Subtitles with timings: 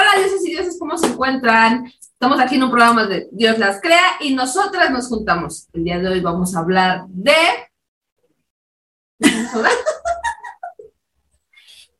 [0.00, 1.92] Hola, dioses y dioses, ¿cómo se encuentran?
[2.00, 5.68] Estamos aquí en un programa de Dios las crea y nosotras nos juntamos.
[5.74, 7.34] El día de hoy vamos a hablar de...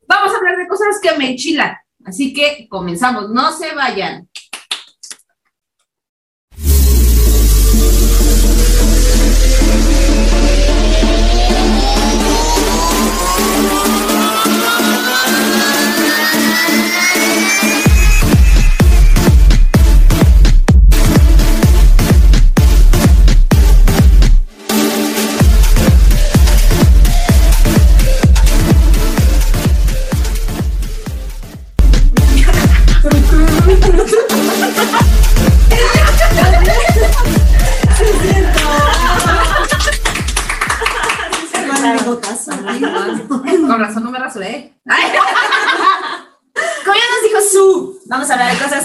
[0.07, 1.77] Vamos a hablar, de cosas que me enchilan.
[2.03, 4.27] Así que comenzamos, no se vayan.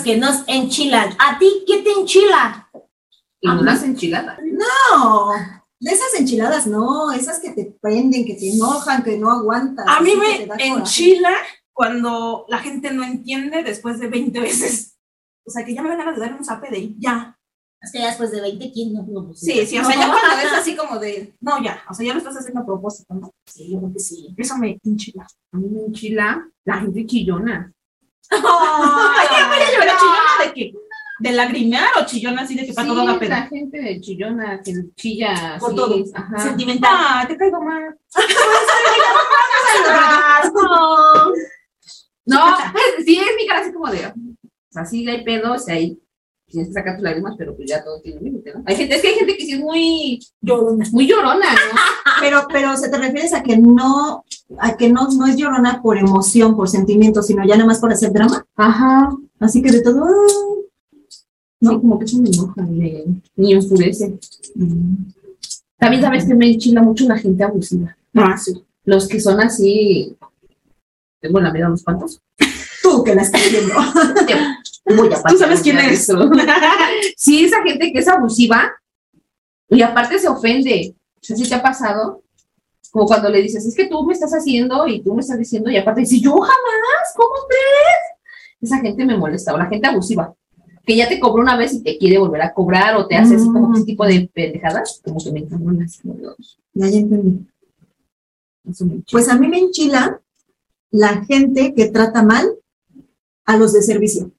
[0.06, 1.16] Que nos enchilan.
[1.19, 2.71] ¿A ti qué te enchila?
[3.43, 4.38] unas enchiladas.
[4.40, 5.32] No,
[5.80, 9.85] de esas enchiladas no, esas que te prenden, que te enojan, que no aguantas.
[9.88, 11.32] A mí me enchila
[11.73, 14.96] cuando la gente no entiende después de 20 veces.
[15.45, 17.37] O sea, que ya me van a dar un zape de ya.
[17.80, 19.04] Es que ya después de 20, ¿quién no?
[19.09, 21.95] no pues, Sí, sí, o sea, ya cuando es así como de, no, ya, o
[21.95, 23.32] sea, ya lo estás haciendo a propósito, ¿no?
[23.45, 24.35] Sí, yo creo que sí.
[24.37, 25.26] Eso me enchila.
[25.52, 27.73] A mí me enchila la gente chillona.
[28.30, 30.73] Ay, voy a llorar chillona de que,
[31.19, 35.57] de lagrimear o chillona así de que para todo Sí, la gente chillona que chilla
[35.59, 36.05] Por así, todo.
[36.15, 36.38] Ajá.
[36.38, 36.91] Sentimental.
[36.93, 37.99] Ah, te caigo mal.
[42.29, 44.04] No, pues, sí, es mi cara así como de.
[44.04, 44.13] O
[44.69, 45.97] sea, sí hay pedos ahí
[46.48, 48.62] tienes que sacar tus lágrimas, pero pues ya todo tiene un límite, ¿no?
[48.66, 50.86] Hay gente, es que hay gente que sí es muy, Llorona.
[50.92, 51.80] muy llorona, ¿no?
[52.20, 54.24] Pero, pero se te refieres a que no,
[54.58, 57.92] a que no, no es llorona por emoción, por sentimiento, sino ya nada más por
[57.92, 58.42] hacer drama.
[58.56, 59.10] Ajá.
[59.38, 60.06] Así que de todo.
[61.60, 63.04] No, como que eso me enoja, me,
[63.36, 64.19] me enfurece.
[65.78, 67.94] También sabes que me enchila mucho la gente abusiva.
[68.14, 68.64] Ah, sí.
[68.84, 70.16] Los que son así.
[71.20, 72.22] Tengo en la mira unos cuantos.
[72.82, 73.74] Tú que la estás viendo.
[74.86, 76.30] A Tú sabes quién eso.
[77.16, 78.72] sí, esa gente que es abusiva
[79.69, 80.94] y aparte se ofende.
[81.16, 82.22] O sea, ¿sí te ha pasado?
[82.92, 85.70] Como cuando le dices, es que tú me estás haciendo y tú me estás diciendo,
[85.70, 88.62] y aparte dice, yo jamás, ¿cómo crees?
[88.62, 90.32] Esa gente me molesta, o la gente abusiva,
[90.84, 93.34] que ya te cobró una vez y te quiere volver a cobrar, o te hace
[93.34, 95.86] así como ese tipo de pendejadas, como que me encantan de,
[96.74, 97.47] Ya, ya entendí.
[98.70, 99.10] eso me enchila.
[99.10, 100.20] Pues a mí me enchila
[100.91, 102.48] la gente que trata mal
[103.44, 104.30] a los de servicio.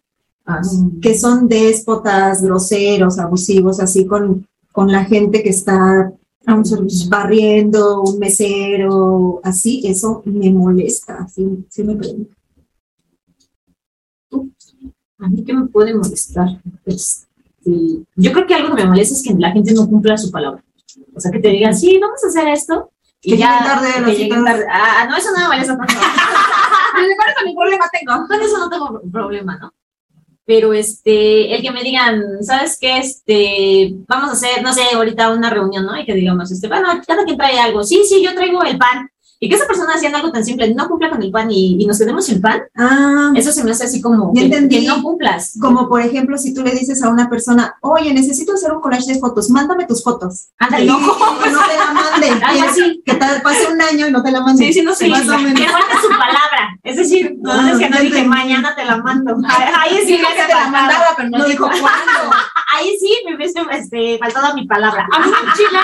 [0.49, 0.77] Ah, sí.
[1.01, 6.11] que son déspotas, groseros, abusivos, así con, con la gente que está
[7.09, 12.29] barriendo, un mesero, así, eso me molesta, así, sí me prende.
[15.19, 16.61] A mí qué me puede molestar.
[16.85, 17.27] Pues,
[17.63, 18.05] sí.
[18.15, 20.63] Yo creo que algo que me molesta es que la gente no cumpla su palabra.
[21.13, 22.91] O sea, que te digan, sí, vamos a hacer esto.
[23.21, 24.65] Y Que ya, tarde que lleguen tarde.
[24.71, 25.93] Ah, no, eso no me molesta tanto.
[27.43, 28.27] Con problema tengo.
[28.27, 29.73] Con eso no tengo problema, ¿no?
[30.47, 32.99] Pero este, el que me digan, ¿sabes qué?
[32.99, 35.99] Este, vamos a hacer, no sé, ahorita una reunión, ¿no?
[35.99, 37.83] Y que digamos, este, bueno, cada quien trae algo.
[37.83, 39.09] Sí, sí, yo traigo el pan.
[39.39, 41.85] Y que esa persona haciendo algo tan simple, no cumpla con el pan y, y
[41.85, 45.53] nos quedemos sin pan, Ah, eso se me hace así como que, no cumplas.
[45.61, 49.13] como por ejemplo, si tú le dices a una persona, oye, necesito hacer un collage
[49.13, 50.47] de fotos, mándame tus fotos.
[50.57, 52.29] Ándale, no, que no te la mande.
[52.45, 53.01] algo así.
[53.05, 54.65] Que tal, pase un año y no te la mande.
[54.65, 55.07] Sí, sí, no sé.
[55.07, 56.77] Más o Que falta su palabra.
[56.83, 59.37] Es decir, no Ah, es que no dije mañana te la mando.
[59.79, 62.35] Ahí sí Sí, me que te la mandaba, pero no, No dijo cuándo.
[62.75, 65.07] Ahí sí me hubiese este, faltado mi palabra.
[65.11, 65.81] A mí me enchila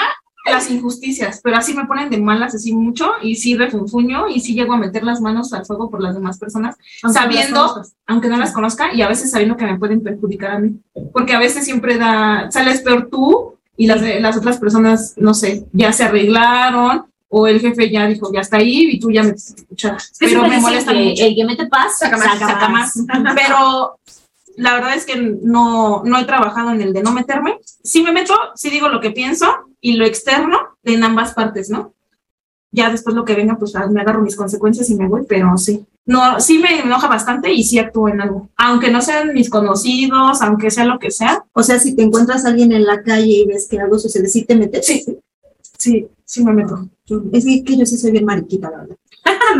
[0.51, 4.53] las injusticias, pero así me ponen de malas así mucho y sí refunfuño y sí
[4.53, 8.37] llego a meter las manos al fuego por las demás personas, Aunque sabiendo, aunque no
[8.37, 10.75] las conozca y a veces sabiendo que me pueden perjudicar a mí,
[11.13, 15.65] porque a veces siempre da, sales peor tú y las, las otras personas, no sé,
[15.71, 19.31] ya se arreglaron o el jefe ya dijo, ya está ahí y tú ya me
[19.31, 20.11] escuchas.
[20.19, 21.25] Pero me molesta que mucho.
[21.25, 22.93] el que mete paz Saca más, saca más.
[23.35, 23.97] Pero
[24.57, 27.59] la verdad es que no, no he trabajado en el de no meterme.
[27.83, 29.45] Sí me meto, sí digo lo que pienso
[29.81, 31.93] y lo externo en ambas partes, ¿no?
[32.71, 35.55] Ya después lo que venga, pues ah, me agarro mis consecuencias y me voy, pero
[35.57, 35.85] sí.
[36.05, 38.49] No, sí me enoja bastante y sí actúo en algo.
[38.57, 42.45] Aunque no sean mis conocidos, aunque sea lo que sea, O sea, si te encuentras
[42.45, 44.85] a alguien en la calle y ves que algo sucede, ¿sí te metes?
[44.87, 45.05] Sí.
[45.77, 46.89] sí, sí me meto.
[47.05, 48.95] Yo- es que, que yo sí soy bien mariquita, la verdad.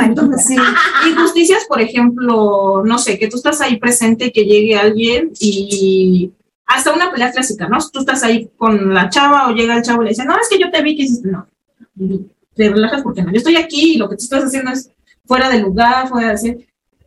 [0.02, 0.56] Entonces, sí.
[1.10, 6.32] Injusticias, por ejemplo, no sé, que tú estás ahí presente, que llegue alguien y
[6.66, 7.78] hasta una pelea clásica, ¿no?
[7.92, 10.50] Tú estás ahí con la chava o llega el chavo y le dice, no, es
[10.50, 11.48] que yo te vi que hiciste, no,
[12.00, 12.26] y
[12.56, 14.90] te relajas porque no, yo estoy aquí y lo que tú estás haciendo es
[15.26, 16.58] fuera de lugar, fuera de hacer,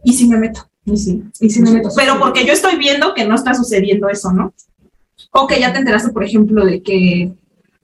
[0.05, 0.69] y si me meto.
[0.85, 1.89] Y sí, y sí me meto.
[1.97, 4.55] Pero porque yo estoy viendo que no está sucediendo eso, ¿no?
[5.33, 7.33] O que ya te enteraste, por ejemplo, de que,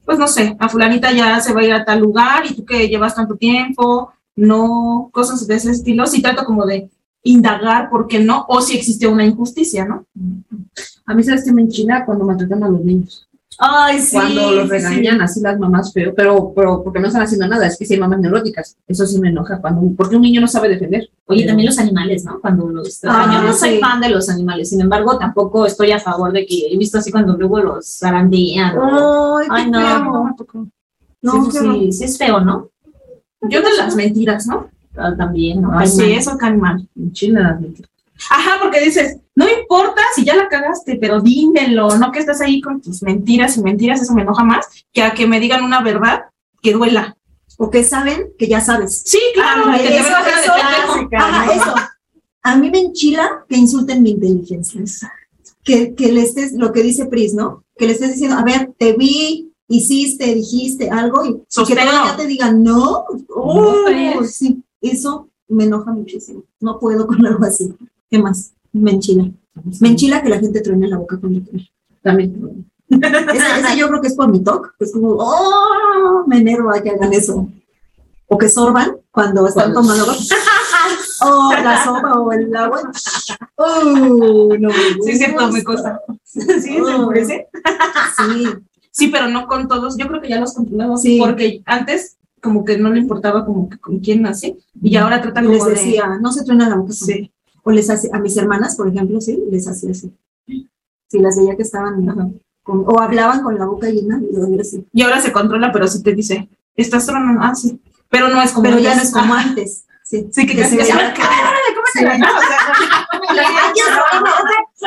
[0.05, 2.65] pues no sé, a fulanita ya se va a ir a tal lugar y tú
[2.65, 6.07] que llevas tanto tiempo, no, cosas de ese estilo.
[6.07, 6.91] Sí trato como de
[7.25, 10.05] indagar por qué no, o si existe una injusticia, ¿no?
[11.07, 13.29] A mí sabes que me enchila cuando maltratan a los niños.
[13.59, 14.17] Ay, sí.
[14.17, 17.67] cuando los sí, regañan así las mamás feo, pero, pero porque no están haciendo nada,
[17.67, 18.77] es que sí hay mamás neuróticas.
[18.89, 21.11] Eso sí me enoja cuando, porque un niño no sabe defender.
[21.27, 22.41] Oye, también los animales, ¿no?
[22.41, 26.01] Cuando los Ah, yo no soy fan de los animales, sin embargo, tampoco estoy a
[26.01, 28.79] favor de que he visto así cuando luego los zarandean.
[28.79, 30.35] o- Ay, Ay, qué no.
[30.39, 30.69] feo.
[31.21, 32.69] No, sí, sí, sí es feo, ¿no?
[33.49, 34.69] Yo de las mentiras, ¿no?
[34.97, 35.87] Ah, también, ¿no?
[35.87, 36.87] Sí, eso cae mal.
[36.95, 37.59] Mentiras.
[38.31, 42.61] Ajá, porque dices, no importa si ya la cagaste, pero dímelo, no que estás ahí
[42.61, 45.83] con tus mentiras y mentiras, eso me enoja más que a que me digan una
[45.83, 46.25] verdad
[46.63, 47.17] que duela.
[47.59, 49.03] O que saben que ya sabes.
[49.05, 51.17] Sí, claro, Ah, que eso, eso, pendejo.
[51.17, 51.75] Ajá, eso.
[52.43, 55.13] A mí me enchila que insulten mi inteligencia.
[55.63, 57.63] Que, que le estés, lo que dice Pris, ¿no?
[57.77, 62.17] Que le estés diciendo, a ver, te vi, hiciste, dijiste algo y, y que todavía
[62.17, 63.05] te digan, no.
[63.29, 66.45] Oh, sí, eso me enoja muchísimo.
[66.61, 67.75] No puedo con algo así.
[68.11, 68.53] ¿Qué más?
[68.73, 69.31] Me enchila.
[69.81, 71.71] Me enchila que la gente truene la boca cuando come.
[72.03, 72.67] También.
[72.89, 74.71] Ese yo creo que es por mi toque.
[74.81, 77.49] Es como, oh, me enerva que hagan eso.
[78.29, 80.07] O que sorban cuando están tomando.
[81.23, 82.81] Oh, la sopa o el agua.
[83.65, 84.69] Oh, no.
[84.69, 84.75] me
[85.05, 85.65] Sí, es cierto, me gusta.
[85.65, 86.01] cuesta.
[86.25, 87.47] Sí, se enfurece.
[88.17, 88.47] Sí,
[88.93, 89.97] Sí, pero no con todos.
[89.97, 91.03] Yo creo que ya los controlamos.
[91.03, 91.19] Sí.
[91.19, 94.57] Porque antes, como que no le importaba como que con quién así.
[94.81, 96.93] Y ahora tratan como les de- decía, no se truena la boca.
[96.93, 97.33] Sí.
[97.65, 100.13] O les hace, a mis hermanas, por ejemplo, sí, les hacía así.
[100.47, 102.05] Sí, las veía que estaban,
[102.63, 104.87] con- o hablaban con la boca llena, y así.
[104.93, 107.41] Y ahora se controla, pero sí te dice, estás tronando.
[107.43, 107.81] Ah, sí.
[108.09, 108.65] Pero no es como.
[108.65, 109.85] Pero ya no es como antes.
[110.05, 112.05] Sí, Sí, que, que se se Sí.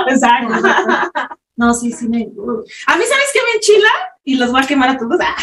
[0.08, 0.54] Exacto.
[1.56, 2.18] No, sí, sí me.
[2.20, 3.90] A mí, ¿sabes qué me enchila?
[4.24, 5.18] Y los voy a quemar a todos.
[5.22, 5.36] Ah.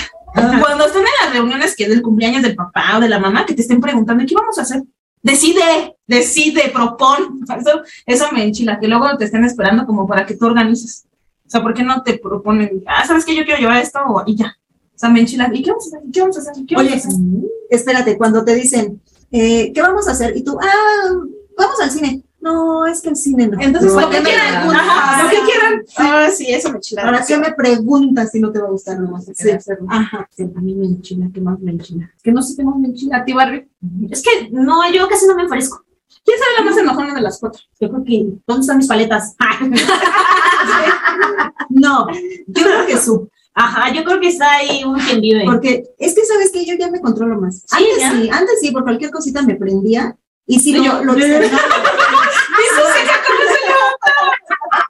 [0.61, 3.55] Cuando están en las reuniones que del cumpleaños del papá o de la mamá, que
[3.55, 4.83] te estén preguntando, ¿qué vamos a hacer?
[5.23, 7.41] Decide, decide, propon.
[7.59, 11.07] Eso, eso me enchila, que luego te estén esperando como para que tú organices.
[11.47, 13.37] O sea, ¿por qué no te proponen, ah, ¿sabes qué?
[13.37, 14.57] Yo quiero llevar esto y ya.
[14.95, 15.51] O sea, me enchila.
[15.53, 16.11] ¿Y qué vamos a hacer?
[16.13, 16.67] ¿Qué vamos a hacer?
[16.67, 17.13] ¿Qué vamos Oye, a hacer?
[17.71, 19.01] espérate, cuando te dicen,
[19.31, 20.37] eh, ¿qué vamos a hacer?
[20.37, 21.13] Y tú, ah,
[21.57, 22.23] vamos al cine.
[22.43, 23.57] No, es que el cine no.
[23.61, 24.69] Entonces, No, lo que quieran.
[24.71, 25.85] Ajá, lo que quieran.
[25.97, 27.05] Ah, sí, eso me enchila.
[27.05, 28.99] Ahora, ¿qué me preguntas si no te va a gustar?
[28.99, 29.51] No vas a Sí.
[29.51, 29.87] hacerlo.
[29.89, 32.11] Ajá, sí, a mí me enchila, ¿qué más me enchila?
[32.17, 33.19] Es que no sé qué más me enchila.
[33.19, 33.69] ¿A ti, Barry?
[34.11, 35.85] Es que no, yo casi no me ofrezco.
[36.25, 37.63] ¿Quién sabe la más enojona de las cuatro?
[37.81, 39.35] Yo creo que, ¿dónde están mis paletas?
[41.71, 42.07] No,
[42.47, 45.43] yo creo que su, Ajá, yo creo que está ahí un quien vive.
[45.45, 47.65] porque es que sabes que yo ya me controlo más.
[47.71, 50.17] Antes sí, antes sí, por cualquier cosita me prendía
[50.47, 51.63] y sí lo, Yo- lo externaba.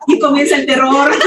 [0.06, 1.10] Y comienza el terror.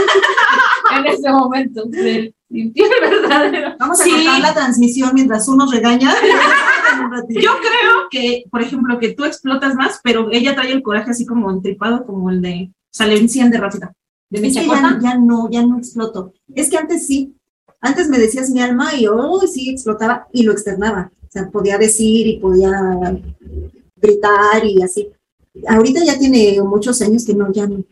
[0.98, 3.76] En ese momento se sintió el verdadero.
[3.80, 4.12] Vamos a Sí.
[4.12, 6.14] cortar la transmisión mientras uno regaña.
[7.30, 11.26] Yo creo que, por ejemplo, que tú explotas más, pero ella trae el coraje así
[11.26, 13.90] como entripado, como el de, o sea, le enciende rápido.
[14.30, 16.34] ¿De Es que ya, ya no, ya no exploto.
[16.54, 17.36] Es que antes sí.
[17.82, 21.12] Antes me decías mi alma y yo sí explotaba y lo externaba.
[21.24, 22.72] O sea, podía decir y podía
[23.96, 25.10] gritar y así.
[25.68, 27.84] Ahorita ya tiene muchos años que no, ya no.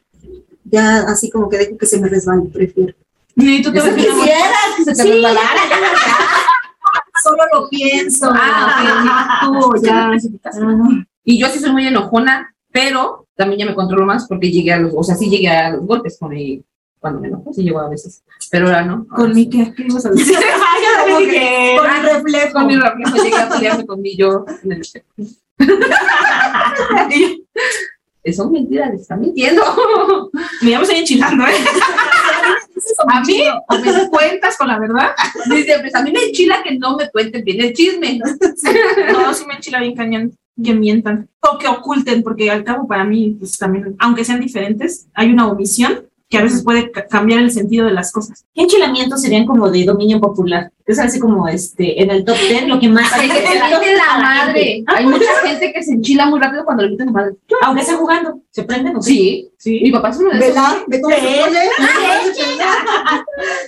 [0.73, 2.93] Ya así como que dejo que se me resbale, prefiero.
[3.35, 5.11] Y tú te quisieras que se te Sí.
[5.11, 5.61] resbalara.
[7.23, 8.31] Solo lo pienso.
[8.33, 10.11] Ah, ya.
[11.23, 14.79] Y yo sí soy muy enojona, pero también ya me controlo más porque llegué a
[14.79, 16.63] los, o sea, sí llegué a los golpes con mi,
[16.99, 19.05] cuando me enojo, sí llego a veces, pero ahora no.
[19.07, 20.35] Con mi qué, ¿qué ibas a decir?
[21.05, 22.53] Como que- Con el reflejo.
[22.53, 25.05] Con mi reflejo llegué a pelearme con mi yo en el espejo.
[28.31, 29.61] Son mentiras, les están mintiendo.
[30.61, 31.51] Me llamo estoy enchilando, ¿eh?
[33.07, 35.11] A mí, o me cuentas con la verdad.
[35.49, 38.19] Dice, pues a mí me enchila que no me cuenten bien el chisme.
[39.11, 43.03] No, sí me enchila bien cañón que mientan o que oculten, porque al cabo para
[43.03, 47.41] mí, pues también, aunque sean diferentes, hay una omisión que a veces puede ca- cambiar
[47.41, 48.43] el sentido de las cosas.
[48.55, 50.71] ¿Qué enchilamientos serían como de dominio popular?
[50.83, 53.13] Es así como este, en el top 10, lo que más.
[53.13, 54.83] Ay, que te la madre.
[54.87, 57.35] Hay mucha gente que se enchila muy rápido cuando le mienten la madre.
[57.61, 59.05] Aunque esté jugando, ¿se prenden o qué?
[59.05, 59.79] Sí, Sí.
[59.83, 60.47] mi papá es uno de esos.
[60.55, 60.77] ¿Verdad?
[60.87, 61.59] ¿Ve cómo se pone?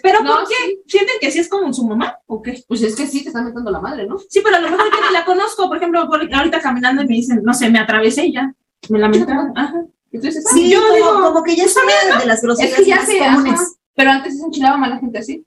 [0.02, 0.80] Pero No, ¿por qué?
[0.88, 2.64] ¿Sienten que sí es como su mamá o qué?
[2.68, 4.18] Pues es que sí, te están metiendo la madre, ¿no?
[4.30, 5.68] Sí, pero a lo mejor yo ni la conozco.
[5.68, 8.54] Por ejemplo, por- ahorita caminando y me dicen, no sé, me atravesé y ya.
[8.90, 9.52] Me lamentaron.
[9.58, 9.86] Ajá.
[10.16, 12.86] Entonces, Sí, Yo como, digo, como que ya es una de las es groserías que
[12.86, 13.54] ya se comunes.
[13.54, 13.64] ajá.
[13.96, 15.46] Pero antes se enchilaba más la gente así.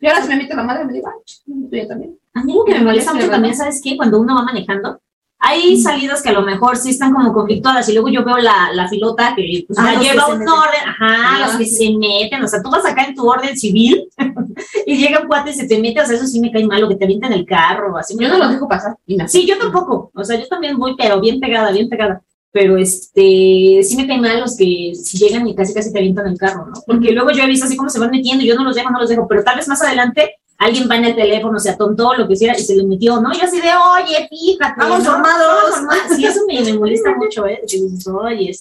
[0.00, 1.08] Y ahora si me mete la madre, me digo,
[1.46, 2.18] tú ya también.
[2.34, 3.96] A mí lo que me molesta mucho también, ¿sabes qué?
[3.96, 5.00] Cuando uno va manejando
[5.42, 8.72] hay salidas que a lo mejor sí están como conflictuadas y luego yo veo la,
[8.74, 11.76] la filota que pues, Ah, los que lleva un orden, ajá, Ah, los que sí.
[11.92, 14.06] se meten, o sea, tú vas acá en tu orden civil
[14.86, 16.84] y llega un cuate y se te mete, o sea, eso sí me cae mal,
[16.84, 18.14] o que te avientan el carro, así.
[18.20, 18.52] Yo no cae lo mal.
[18.54, 18.96] dejo pasar.
[19.28, 20.10] Sí, yo tampoco.
[20.14, 22.22] O sea, yo también voy, pero bien pegada, bien pegada.
[22.52, 26.26] Pero este, sí me caen mal los que si llegan y casi casi te avientan
[26.26, 26.82] el carro, ¿no?
[26.84, 28.90] Porque luego yo he visto así como se van metiendo, y yo no los dejo,
[28.90, 32.14] no los dejo, pero tal vez más adelante alguien va en el teléfono, se atontó,
[32.14, 33.32] lo que sea, y se le metió, ¿no?
[33.32, 34.74] Yo así de, oye, fíjate.
[34.78, 35.12] Vamos ¿no?
[35.12, 35.74] formados.
[36.14, 37.60] Sí, eso me, me molesta mucho, ¿eh?
[37.66, 38.52] Que dices, oye.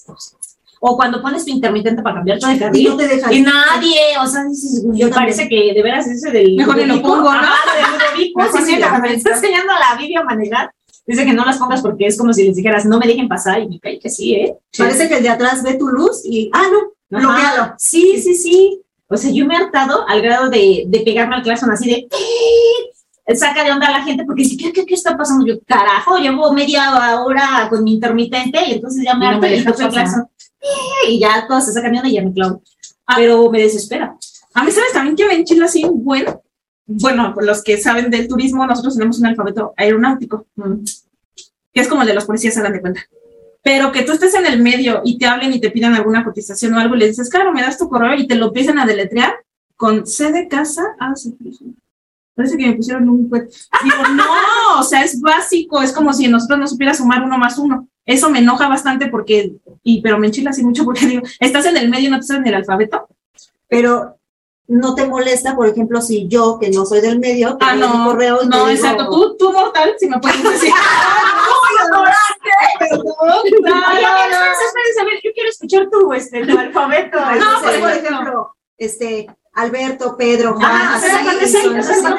[0.81, 2.89] O cuando pones tu intermitente para cambiarte de Y carril.
[2.89, 3.33] no te dejan.
[3.33, 6.55] Y nadie, o sea, dices, Yo parece que de veras ese del.
[6.55, 7.41] Mejor ni lo pongo, ¿no?
[7.41, 10.71] del Mejor sí, me está enseñando la video a manejar,
[11.13, 13.61] dice que no las pongas porque es como si les dijeras, no me dejen pasar,
[13.61, 14.55] y me cae que sí, ¿eh?
[14.77, 17.27] Parece que el de atrás ve tu luz y, ah, no, Ajá.
[17.27, 17.73] bloquealo.
[17.77, 18.81] Sí, sí, sí.
[19.07, 21.95] O sea, yo me he hartado al grado de, de pegarme al claxon así de.
[22.11, 25.45] "Eh", Saca de onda a la gente porque dice, ¿qué, qué, qué está pasando?
[25.45, 29.55] Yo, carajo, llevo media hora con mi intermitente y entonces ya me no harto me
[29.55, 30.27] y toco el claxon.
[30.61, 32.61] "Eh", Y ya todos se sacan de onda y ya me clavo.
[33.15, 34.15] Pero me desespera.
[34.53, 36.25] A mí, ¿sabes también que me enchila así un buen?
[36.91, 40.47] Bueno, los que saben del turismo, nosotros tenemos un alfabeto aeronáutico,
[41.71, 43.01] que es como el de los policías, se dan de cuenta.
[43.61, 46.73] Pero que tú estés en el medio y te hablen y te pidan alguna cotización
[46.73, 49.35] o algo le dices, claro, me das tu correo y te lo empiezan a deletrear
[49.75, 50.95] con C de casa.
[50.99, 51.37] Ah, sí,
[52.33, 56.57] parece que me pusieron un Digo, no, o sea, es básico, es como si nosotros
[56.57, 57.87] no supiera sumar uno más uno.
[58.03, 61.77] Eso me enoja bastante porque, y pero me enchila así mucho porque digo, estás en
[61.77, 63.07] el medio y no te sabes el alfabeto.
[63.67, 64.18] Pero
[64.69, 67.87] no te molesta, por ejemplo, si yo, que no soy del medio, te Ah, doy
[67.89, 69.09] mi no, correo y no, te digo, exacto.
[69.09, 70.71] Tú, tú mortal, si me puedes decir.
[71.91, 72.09] No, no, no.
[73.43, 77.19] Espérense, a ver, yo quiero escuchar tu, este, tu alfabeto.
[77.19, 81.57] No, No, por, por ejemplo, este, Alberto, Pedro, Juan, sea, así, aparte sí,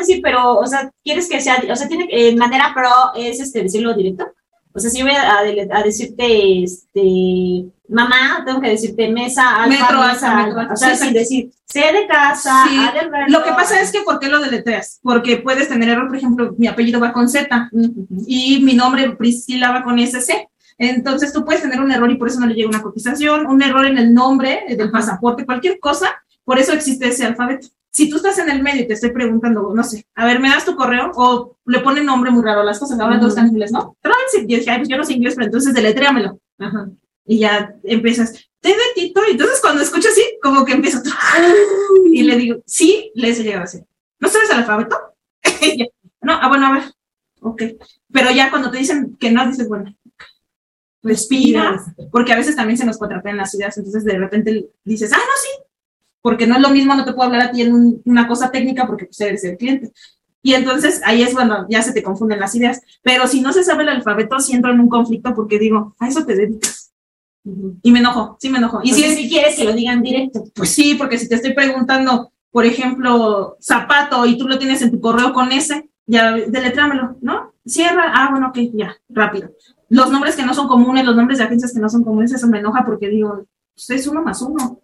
[0.05, 3.63] sí, pero, o sea, ¿quieres que sea, o sea, tiene, en manera pro, es, este,
[3.63, 4.27] decirlo directo?
[4.73, 10.11] O sea, si voy a, decirte, este, mamá, tengo que decirte mesa, alfa, Metro, mesa,
[10.11, 10.61] alfa, metro, alfa.
[10.61, 10.75] alfa.
[10.75, 13.29] o sea, Sí, sin decir, C de casa, Sí, A.
[13.29, 15.01] Lo que pasa es que, ¿por qué lo deletreas?
[15.03, 17.71] Porque puedes tener error, por ejemplo, mi apellido va con Z
[18.27, 20.49] y mi nombre Priscila va con SC.
[20.79, 23.63] Entonces tú puedes tener un error y por eso no le llega una cotización, un
[23.63, 27.69] error en el nombre eh, del pasaporte, cualquier cosa, por eso existe ese alfabeto.
[27.91, 30.49] Si tú estás en el medio y te estoy preguntando, no sé, a ver, ¿me
[30.49, 31.11] das tu correo?
[31.17, 33.97] O le ponen nombre muy raro a las cosas, ahora todos están en inglés, ¿no?
[34.01, 36.41] Transit, yo dije, ay, pues yo no sé inglés, pero entonces deletréamelo.
[36.59, 36.89] Ajá.
[37.27, 41.03] Y ya empiezas, te de Tito, y entonces cuando escucho así, como que empiezo,
[42.07, 43.85] y le digo, sí, les he llegado a decir,
[44.19, 44.97] ¿no sabes el alfabeto?
[46.23, 46.83] No, ah, bueno, a ver,
[47.41, 47.63] ok.
[48.13, 49.97] Pero ya cuando te dicen que no, dices, bueno,
[51.03, 51.83] respira,
[52.13, 55.23] porque a veces también se nos cuatrapean las ideas, entonces de repente dices, ah, no,
[55.41, 55.49] sí,
[56.23, 58.51] porque no es lo mismo, no te puedo hablar a ti en un- una cosa
[58.51, 59.93] técnica porque pues eres el cliente.
[60.43, 62.81] Y entonces ahí es cuando ya se te confunden las ideas.
[63.03, 66.09] Pero si no se sabe el alfabeto, sí entro en un conflicto porque digo, a
[66.09, 66.93] eso te dedicas.
[67.83, 68.81] Y me enojo, sí me enojo.
[68.83, 70.45] Y si, si quieres que lo digan directo.
[70.55, 74.91] pues sí, porque si te estoy preguntando, por ejemplo, zapato y tú lo tienes en
[74.91, 77.55] tu correo con ese, ya deletrámelo, ¿no?
[77.65, 79.51] Cierra, ah, bueno, ok, ya, rápido.
[79.89, 82.47] Los nombres que no son comunes, los nombres de agencias que no son comunes, eso
[82.49, 84.81] me enoja porque digo, pues es uno más uno.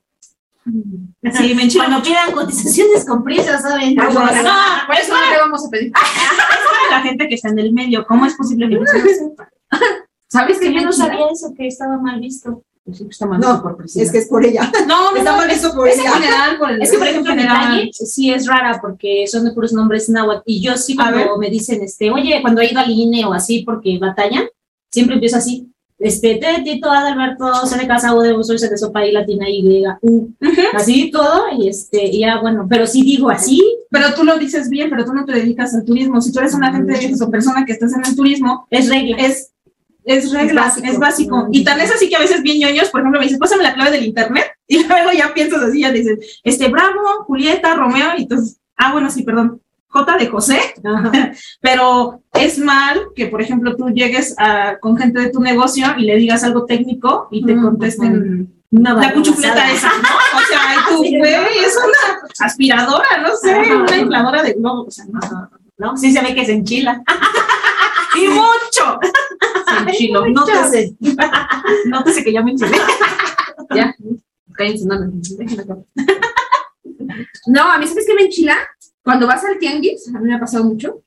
[0.66, 3.98] Sí, me Cuando pidan cotizaciones con prisa, ¿saben?
[4.00, 4.82] Ah.
[4.82, 5.92] No, por eso no te vamos a pedir.
[6.90, 8.04] la gente que está en el medio.
[8.06, 9.48] ¿Cómo es posible que no sepa?
[10.28, 12.62] ¿Sabes que yo no sabía eso, que estaba mal visto.
[12.92, 13.84] Sí, está mal No, por.
[13.84, 14.70] Es que es por ella.
[14.86, 16.12] No, no, Está mal es, eso por es ella.
[16.12, 19.72] general por el Es que, por ejemplo, en sí es rara porque son de puros
[19.72, 20.42] nombres náhuatl.
[20.46, 23.62] Y yo sí, cuando me dicen, este, oye, cuando he ido al INE o así
[23.64, 24.46] porque batallan,
[24.90, 25.68] siempre empiezo así.
[25.98, 29.48] Este, te, Tito, Adalberto, se de casa, U de uso, se de sopa y latina,
[29.48, 30.30] Y, U.
[30.74, 34.68] Así todo, y este, y ya, bueno, pero sí digo así, Pero tú lo dices
[34.68, 36.20] bien, pero tú no te dedicas al turismo.
[36.20, 38.90] Si tú eres una agente de viajes o persona que estás en el turismo, es
[38.90, 39.16] regla.
[39.16, 39.52] es,
[40.04, 40.86] es regla, básico.
[40.86, 41.36] es básico.
[41.46, 41.48] Mm.
[41.52, 43.74] Y tan es así que a veces bien ñoños, por ejemplo, me dices, pásame la
[43.74, 48.22] clave del internet, y luego ya piensas así, ya dices, este, Bravo, Julieta, Romeo, y
[48.22, 49.62] entonces, ah, bueno, sí, perdón,
[49.96, 50.60] J de José,
[51.60, 56.02] pero es mal que, por ejemplo, tú llegues a, con gente de tu negocio y
[56.02, 60.08] le digas algo técnico y te Mm, contesten Una la cuchufleta esa, ¿no?
[60.38, 63.76] O sea, tú, güey, es una aspiradora, no sé, Ajá.
[63.76, 65.50] una infladora de globos, o sea, no.
[65.78, 65.96] ¿No?
[65.96, 67.02] Sí se ve que se enchila.
[68.18, 68.98] Y mucho.
[69.92, 70.26] Chilo.
[70.28, 70.96] Nótese.
[71.84, 72.78] Nótese que ya me enchilé.
[73.74, 73.94] Ya,
[74.54, 75.84] cállense, no, no.
[77.46, 78.56] No, a mí, ¿sabes qué me enchila?
[79.06, 81.04] Cuando vas al tianguis, a mí me ha pasado mucho,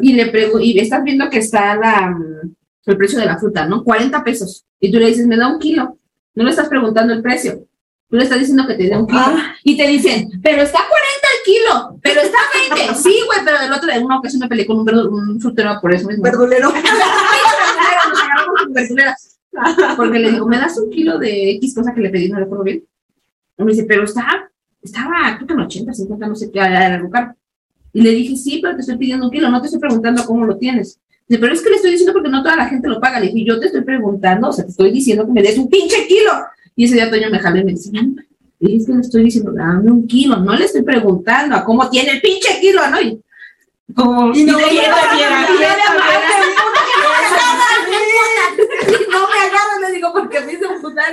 [0.00, 0.32] y le
[0.62, 2.54] y estás viendo que está la, mm,
[2.86, 3.84] el precio de la fruta, ¿no?
[3.84, 4.64] 40 pesos.
[4.80, 5.98] Y tú le dices, me da un kilo.
[6.34, 7.66] No le estás preguntando el precio.
[8.08, 9.20] Tú le estás diciendo que te dé un kilo.
[9.22, 9.54] Ah.
[9.64, 10.96] Y te dicen, pero está 40
[11.28, 12.38] el kilo, pero está
[12.74, 12.94] 20.
[13.02, 15.92] Sí, güey, pero del otro de una ocasión me peleé con un, un frutero por
[15.92, 16.22] eso mismo.
[16.22, 16.72] Verdulero.
[19.98, 22.30] Porque le digo, ¿me das un kilo de X cosa que le pedí?
[22.30, 22.82] No le acuerdo bien.
[23.58, 26.96] Y me dice, pero está, estaba, creo que en 80, 50, no sé qué, era
[26.96, 27.36] el lugar.
[27.92, 30.44] Y le dije, sí, pero te estoy pidiendo un kilo, no te estoy preguntando cómo
[30.46, 30.98] lo tienes.
[31.28, 33.20] Dice, pero es que le estoy diciendo porque no toda la gente lo paga.
[33.20, 35.68] Le dije, yo te estoy preguntando, o sea, te estoy diciendo que me des un
[35.68, 36.30] pinche kilo.
[36.74, 38.00] Y ese día Toño me jaló y me dice, "No,
[38.60, 41.64] le dije, es que le estoy diciendo, dame un kilo, no le estoy preguntando a
[41.64, 43.00] cómo tiene el pinche kilo, ¿no?
[43.00, 43.20] Y,
[43.94, 45.66] como, Y no y me le- agarra, y le-
[48.88, 51.12] y no me agarro, le digo, porque me hizo emputar.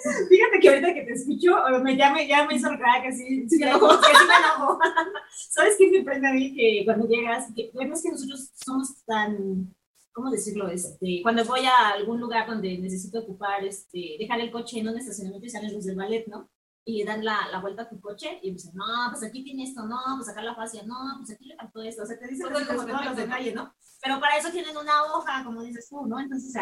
[0.28, 3.48] Fíjate que ahorita que te escucho, me, ya, me, ya me hizo recordar que sí,
[3.48, 4.78] sí, me enojo, que sí me enojo.
[5.50, 6.54] ¿Sabes qué me prende a mí?
[6.54, 9.74] Que cuando llegas, que, es que nosotros somos tan,
[10.12, 10.68] ¿cómo decirlo?
[10.68, 14.98] Este, cuando voy a algún lugar donde necesito ocupar, este, dejar el coche en un
[14.98, 16.48] estacionamiento y salen los del ballet, ¿no?
[16.84, 19.84] Y dan la, la vuelta a tu coche y dicen, no, pues aquí tiene esto,
[19.86, 22.02] no, pues acá la fascia, no, pues aquí le faltó esto.
[22.02, 23.74] O sea, te dicen como todos los detalles, ¿no?
[24.02, 26.18] Pero para eso tienen una hoja, como dices tú, ¿no?
[26.18, 26.54] Entonces,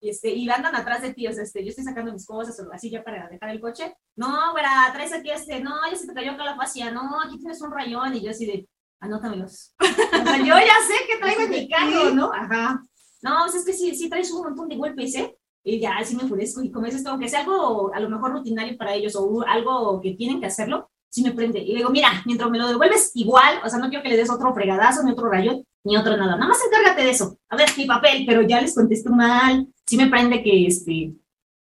[0.00, 2.58] y, este, y andan atrás de ti, o sea, este, yo estoy sacando mis cosas
[2.58, 3.94] o así ya para dejar el coche.
[4.16, 7.38] No, güera, traes aquí este, no, ya se te cayó acá la fascia, no, aquí
[7.38, 8.66] tienes un rayón, y yo así de,
[9.00, 9.74] anótamelos.
[9.78, 12.32] o sea, yo ya sé que traigo en mi carro, ¿no?
[12.32, 12.82] Ajá.
[13.22, 15.36] No, pues es que sí, sí traes un montón de golpes, ¿eh?
[15.68, 18.30] Y ya, así me enfurezco, y como dices tú, aunque sea algo a lo mejor
[18.30, 21.58] rutinario para ellos o algo que tienen que hacerlo, sí me prende.
[21.58, 24.16] Y le digo, mira, mientras me lo devuelves igual, o sea, no quiero que le
[24.16, 26.36] des otro fregadazo, ni otro rayón, ni otro nada.
[26.36, 27.36] Nada más encárgate de eso.
[27.48, 29.66] A ver, mi papel, pero ya les contesto mal.
[29.84, 31.12] Sí me prende que, este,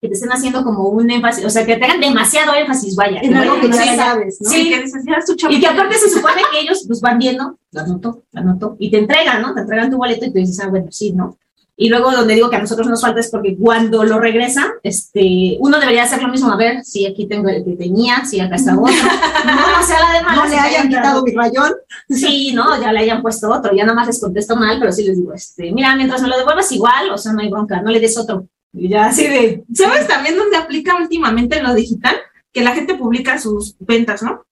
[0.03, 3.21] que te estén haciendo como un énfasis, o sea, que te hagan demasiado énfasis, vaya.
[3.23, 4.51] En algo que Sí, ya sabes, ¿no?
[4.51, 8.23] Sí, que tu y que aparte se supone que ellos pues van viendo, lo anoto,
[8.33, 9.55] lo anoto, y te entregan, ¿no?
[9.55, 11.39] Te entregan tu boleto y tú dices, ah, bueno, sí, ¿no?
[11.81, 15.57] Y luego donde digo que a nosotros nos falta es porque cuando lo regresan, este,
[15.61, 18.57] uno debería hacer lo mismo, a ver si aquí tengo el que tenía, si acá
[18.57, 18.93] está otro.
[19.47, 21.73] No, o sea, la de No le hayan quitado mi rayón.
[22.09, 25.05] Sí, no, ya le hayan puesto otro, ya nada más les contesto mal, pero sí
[25.05, 27.93] les digo, este, mira, mientras me lo devuelvas igual, o sea, no hay bronca, no
[27.93, 28.49] le des otro.
[28.73, 32.17] Y ya así de, ¿Sabes también dónde aplica últimamente lo digital?
[32.53, 34.48] Que la gente publica sus ventas, ¿no?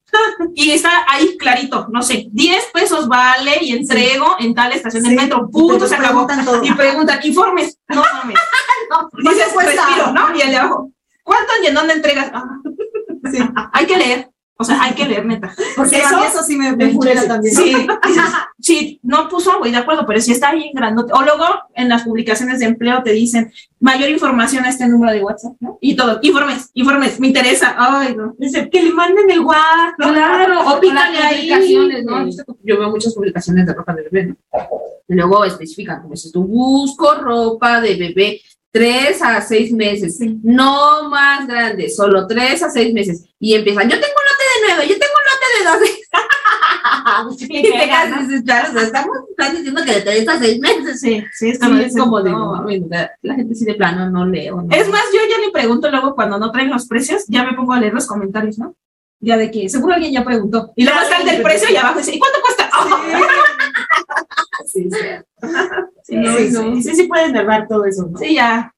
[0.54, 5.16] Y está ahí clarito, no sé, 10 pesos vale y entrego en tal estación del
[5.16, 5.50] metro.
[5.50, 6.26] Punto, se acabó.
[6.26, 6.64] todo.
[6.64, 7.78] Y preguntan, informes.
[7.88, 8.36] No mames.
[8.90, 9.84] no, Dices, cuesta?
[9.86, 10.36] respiro, ¿no?
[10.36, 10.90] Y el de abajo,
[11.22, 12.30] ¿cuánto y en dónde entregas?
[13.32, 13.38] Sí.
[13.72, 14.30] hay que leer.
[14.58, 15.54] O sea, hay que leer, neta.
[15.76, 17.54] Porque Eso- sí me, me también.
[17.54, 17.60] ¿no?
[17.60, 17.86] Sí,
[18.58, 21.12] sí, no puso, güey, de acuerdo, pero sí está ahí en grandote.
[21.12, 25.22] O luego en las publicaciones de empleo te dicen mayor información a este número de
[25.22, 25.76] WhatsApp, ¿no?
[25.82, 27.74] Y todo, informes, informes, me interesa.
[27.76, 28.34] Ay, no.
[28.38, 29.94] dice, que le manden el WhatsApp.
[29.98, 31.50] Claro, o pícale ahí.
[31.50, 32.26] publicaciones, ¿no?
[32.64, 34.36] Yo veo muchas publicaciones de ropa de bebé, ¿no?
[35.08, 38.40] Y luego especifican, como dices tú, busco ropa de bebé
[38.76, 43.24] tres a seis meses, no más grande, solo tres a seis meses.
[43.40, 44.14] Y empiezan, yo tengo
[44.82, 46.06] yo tengo un lote de
[47.40, 50.38] y te quedas y dices, claro, o sea, estamos están diciendo que de tres a
[50.38, 51.00] seis meses.
[51.00, 52.64] Sí, sí, no es como de, no,
[53.22, 54.62] la gente sí de plano no leo.
[54.62, 54.68] ¿no?
[54.70, 57.72] Es más, yo ya ni pregunto luego cuando no traen los precios, ya me pongo
[57.72, 58.74] a leer los comentarios, ¿no?
[59.20, 60.72] Ya de que seguro alguien ya preguntó.
[60.76, 62.70] Y luego está el del precio y abajo dice, ¿y cuánto cuesta?
[64.64, 64.98] Sí, sí.
[66.02, 66.50] Sí, Sí.
[66.50, 68.08] Sí, sí, sí puede enervar todo eso.
[68.10, 68.18] ¿no?
[68.18, 68.72] Sí, ya.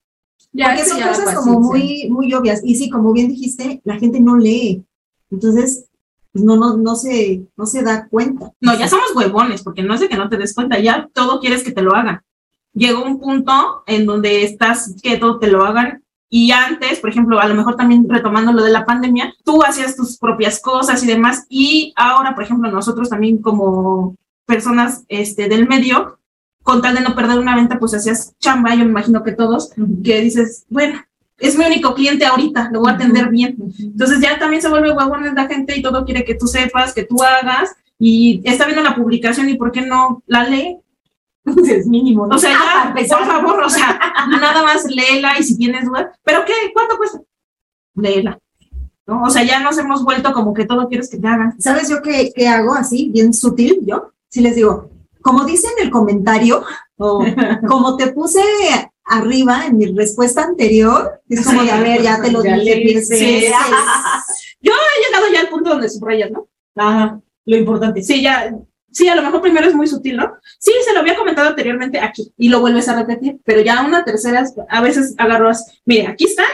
[0.52, 2.08] Ya, Porque son ya cosas como paciencia.
[2.08, 2.61] muy, muy obvias.
[2.64, 4.82] Y sí, como bien dijiste, la gente no lee.
[5.30, 5.88] Entonces, pues
[6.35, 8.53] no, no, no se, no se da cuenta.
[8.61, 11.41] No, ya somos huevones, porque no es de que no te des cuenta, ya todo
[11.41, 12.23] quieres que te lo hagan.
[12.73, 16.03] Llegó un punto en donde estás que todo te lo hagan.
[16.31, 19.97] Y antes, por ejemplo, a lo mejor también retomando lo de la pandemia, tú hacías
[19.97, 21.47] tus propias cosas y demás.
[21.49, 24.14] Y ahora, por ejemplo, nosotros también como
[24.47, 26.19] personas este, del medio,
[26.62, 29.73] con tal de no perder una venta, pues hacías chamba, yo me imagino que todos,
[30.05, 31.01] que dices, bueno,
[31.38, 33.57] es mi único cliente ahorita, lo voy a atender bien.
[33.79, 37.05] Entonces ya también se vuelve huevones la gente y todo quiere que tú sepas, que
[37.05, 40.79] tú hagas y está viendo la publicación y por qué no la lee.
[41.66, 42.27] Es mínimo.
[42.27, 42.37] ¿no?
[42.37, 43.18] O sea, Ah, ya, empezar.
[43.18, 43.98] por favor, o sea,
[44.29, 46.53] nada más léela y si tienes dudas, ¿pero qué?
[46.74, 47.20] ¿Cuánto cuesta?
[47.94, 48.38] Léela.
[49.07, 49.22] ¿No?
[49.22, 51.59] O sea, ya nos hemos vuelto como que todo quieres que te hagan.
[51.61, 53.79] ¿Sabes yo qué, qué hago así, bien sutil?
[53.87, 54.90] Yo, si les digo,
[55.22, 56.62] como dice en el comentario,
[56.98, 57.24] o
[57.68, 58.42] como te puse
[59.09, 63.03] arriba en mi respuesta anterior, es como de, a ver, ya te lo Ya dije
[63.03, 63.14] sí.
[63.14, 63.53] veces.
[64.61, 66.49] He llegado ya al punto donde subrayas, ¿no?
[66.77, 68.03] Ajá, lo importante.
[68.03, 68.55] Sí, ya,
[68.90, 70.35] sí, a lo mejor primero es muy sutil, ¿no?
[70.59, 74.05] Sí, se lo había comentado anteriormente aquí y lo vuelves a repetir, pero ya una
[74.05, 76.44] tercera, a veces agarras, mire, aquí está,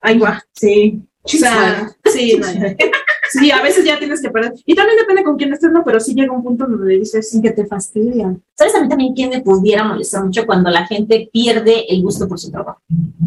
[0.00, 0.44] ahí va.
[0.54, 1.00] Sí.
[1.22, 2.46] O sea, sí, no,
[3.30, 4.54] sí, a veces ya tienes que perder.
[4.64, 5.82] Y también depende con quién estés, ¿no?
[5.84, 8.42] Pero sí llega un punto donde dices, Sin que te fastidian.
[8.56, 12.28] ¿Sabes a mí también quién me pudiera molestar mucho cuando la gente pierde el gusto
[12.28, 12.80] por su trabajo?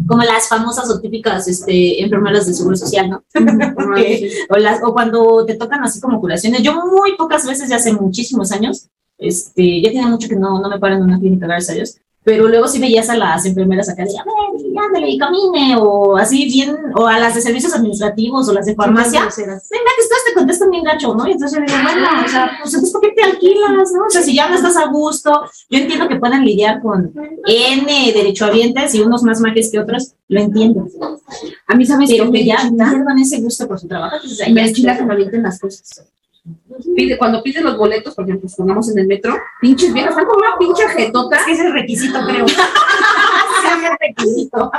[0.06, 3.24] Como las famosas o típicas este, enfermeras de seguro social, ¿no?
[4.48, 6.62] O, las, o cuando te tocan así como curaciones.
[6.62, 8.88] Yo muy pocas veces, ya hace muchísimos años,
[9.18, 11.96] este, ya tiene mucho que no, no me paro en una clínica, gracias a Dios,
[12.24, 16.16] pero luego sí veías a las enfermeras acá de, a ver, ándale y camine, o
[16.16, 20.24] así bien, o a las de servicios administrativos o las de farmacia, venga, que estás,
[20.26, 21.26] te contestan bien gacho, ¿no?
[21.26, 24.06] Y entonces yo digo, bueno, o sea, pues entonces, ¿por qué te alquilas, no?
[24.06, 27.12] O sea, si ya no estás a gusto, yo entiendo que puedan lidiar con
[27.46, 30.86] N derechohabientes y unos más majes que otros, lo entiendo.
[31.66, 34.96] A mí, ¿sabes Pero que ya pierdan ese gusto por su trabajo, pues me enchila
[34.96, 36.04] que me avienten las cosas.
[36.94, 40.38] Pide, cuando piden los boletos, por ejemplo, pongamos en el metro, pinches viejas, están como
[40.38, 41.36] una pinche jetota.
[41.36, 42.46] Es que ese es requisito, creo.
[43.62, 44.70] Es requisito.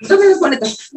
[0.00, 0.90] Los boletos.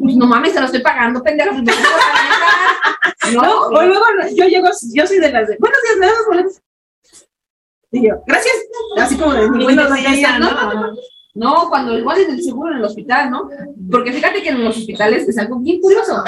[0.00, 1.50] Pues no mames, te lo estoy pagando, pendeja.
[1.50, 3.32] pues pagar.
[3.32, 6.26] No, o luego yo llego, yo soy de las de, buenos días, me das los
[6.26, 6.62] boletos.
[7.90, 8.54] Y yo, gracias.
[8.98, 10.94] Así como de, buenos días, ¿no?
[11.34, 13.48] No, cuando igual en el seguro en el hospital, ¿no?
[13.90, 16.22] Porque fíjate que en los hospitales es algo bien curioso.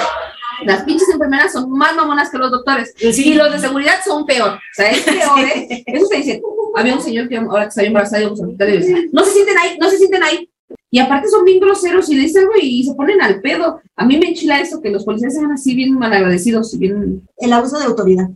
[0.65, 2.93] Las pinches enfermeras son más mamonas que los doctores.
[2.99, 4.51] Y los de seguridad son peor.
[4.51, 5.83] O sea, es peor, ¿eh?
[5.85, 6.41] Eso se dice.
[6.75, 9.89] Había un señor que ahora que estaba embarazada y decía, no se sienten ahí, no
[9.89, 10.49] se sienten ahí.
[10.89, 13.81] Y aparte son bien groseros y le dicen algo y se ponen al pedo.
[13.95, 17.27] A mí me enchila eso, que los policías sean así bien malagradecidos y bien...
[17.37, 18.29] el abuso de autoridad.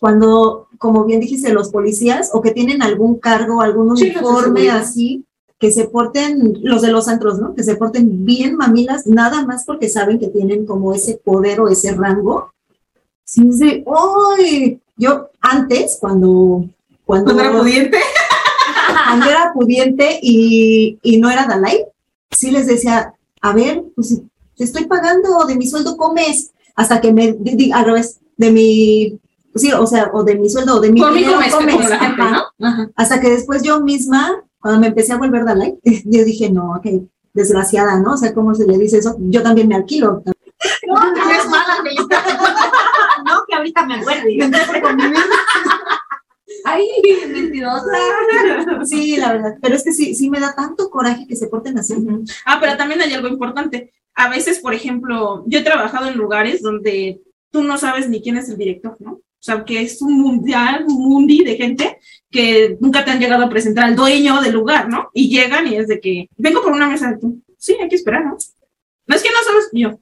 [0.00, 5.24] Cuando, como bien dijiste, los policías o que tienen algún cargo, algún Sí, uniforme así,
[5.58, 7.54] que se porten, los de los antros, ¿no?
[7.54, 11.68] Que se porten bien mamilas, nada más porque saben que tienen como ese poder o
[11.68, 12.52] ese rango.
[13.24, 13.84] Sí, de,
[14.38, 14.80] ¡ay!
[14.96, 16.64] Yo antes, cuando,
[17.04, 17.98] cuando, Cuando era pudiente.
[19.06, 21.84] cuando era pudiente y, y no era Dalai,
[22.30, 24.20] sí les decía, a ver, pues
[24.56, 28.50] te estoy pagando, de mi sueldo comes, hasta que me, di- di- al revés, de
[28.52, 29.18] mi,
[29.54, 31.90] sí, o sea, o de mi sueldo, o de mi Por mí dinero comes.
[32.96, 36.86] Hasta que después yo misma, cuando me empecé a volver Dalai, yo dije, no, ok,
[37.34, 38.14] desgraciada, ¿no?
[38.14, 39.16] O sea, ¿cómo se le dice eso?
[39.20, 40.22] Yo también me alquilo.
[40.88, 42.08] No, no es mala, que yo-
[43.24, 44.36] No, que ahorita me acuerde.
[46.64, 46.88] Ay,
[47.32, 47.84] mentirosa.
[48.84, 49.54] Sí, la verdad.
[49.62, 51.94] Pero es que sí, sí me da tanto coraje que se porten así.
[52.44, 53.92] Ah, pero también hay algo importante.
[54.14, 57.20] A veces, por ejemplo, yo he trabajado en lugares donde
[57.52, 59.20] tú no sabes ni quién es el director, ¿no?
[59.40, 61.98] O sea, que es un mundial, un mundi de gente
[62.30, 65.10] que nunca te han llegado a presentar al dueño del lugar, ¿no?
[65.14, 67.40] Y llegan y es de que, vengo por una mesa de tú.
[67.56, 68.36] Sí, hay que esperar, ¿no?
[69.06, 69.98] No es que no sabes, yo.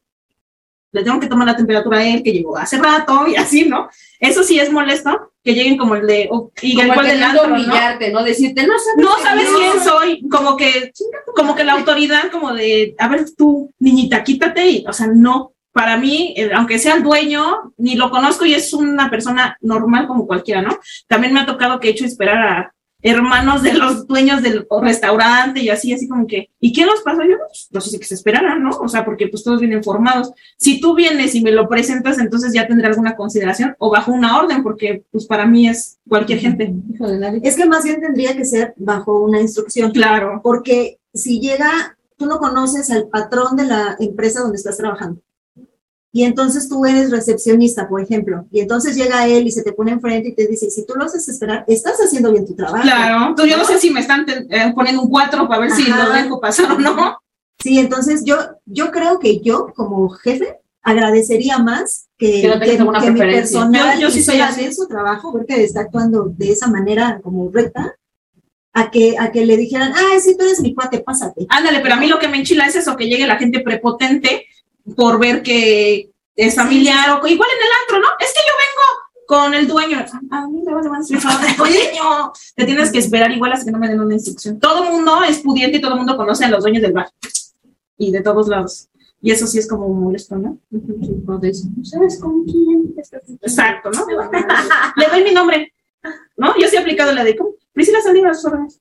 [0.93, 3.89] Le tengo que tomar la temperatura a él, que llegó hace rato y así, ¿no?
[4.19, 7.17] Eso sí es molesto, que lleguen como el de, o- y el Como cual del
[7.17, 7.63] queriendo antro, ¿no?
[7.63, 8.25] humillarte, ¿no?
[8.25, 10.93] Decirte, no sabes, no sabes quién quién soy, como que,
[11.35, 15.53] como que la autoridad, como de, a ver tú, niñita, quítate, y, o sea, no,
[15.77, 20.07] para mí, eh, aunque sea el dueño, ni lo conozco y es una persona normal
[20.07, 20.79] como cualquiera, ¿no?
[21.07, 25.61] También me ha tocado que he hecho esperar a hermanos de los dueños del restaurante
[25.61, 27.23] y así, así como que, ¿y quién los pasó?
[27.25, 28.71] Yo, pues, no sé si que se esperaran, ¿no?
[28.71, 30.33] O sea, porque pues todos vienen formados.
[30.57, 34.39] Si tú vienes y me lo presentas, entonces ya tendré alguna consideración o bajo una
[34.39, 36.73] orden, porque pues para mí es cualquier gente.
[36.95, 37.41] Hijo de nadie.
[37.45, 39.91] Es que más bien tendría que ser bajo una instrucción.
[39.91, 40.41] Claro.
[40.43, 45.21] Porque si llega, tú no conoces al patrón de la empresa donde estás trabajando.
[46.17, 49.93] Y entonces tú eres recepcionista, por ejemplo, y entonces llega él y se te pone
[49.93, 52.81] enfrente y te dice, si tú lo haces esperar, estás haciendo bien tu trabajo.
[52.85, 55.83] Claro, entonces yo no sé si me están eh, poniendo un 4 para ver si
[55.91, 56.07] Ajá.
[56.09, 57.19] lo dejo pasar o no.
[57.63, 63.01] Sí, entonces yo, yo creo que yo como jefe agradecería más que, Que no alguna
[63.03, 64.73] que mi personal Yo- yo sí soy así.
[64.73, 67.95] su trabajo, porque está actuando de esa manera como recta,
[68.73, 71.47] a que, a que le dijeran, ah, sí, tú eres mi cuate, pásate.
[71.51, 74.47] Ándale, pero a mí lo que me enchila es eso, que llegue la gente prepotente
[74.95, 78.09] por ver que es familiar o igual en el antro, ¿no?
[78.21, 80.05] Es que yo vengo con el dueño.
[80.31, 82.33] A mí me vas a el dueño.
[82.55, 84.61] Te tienes que esperar igual hasta que no me den una instrucción.
[84.61, 87.11] Todo el mundo es pudiente y todo el mundo conoce a los dueños del bar.
[87.99, 88.89] Y de todos lados.
[89.23, 90.59] Y eso sí es como molesto, ¿no?
[90.71, 92.95] Sí, cuando dicen, "¿No ¿Sabes con quién?
[92.99, 94.07] estás?" Exacto, ¿no?
[94.97, 95.73] Le doy mi nombre,
[96.37, 96.55] ¿no?
[96.59, 97.51] Yo sí he aplicado la de, ¿cómo?
[97.73, 98.81] Priscila Saldívar, sus órdenes.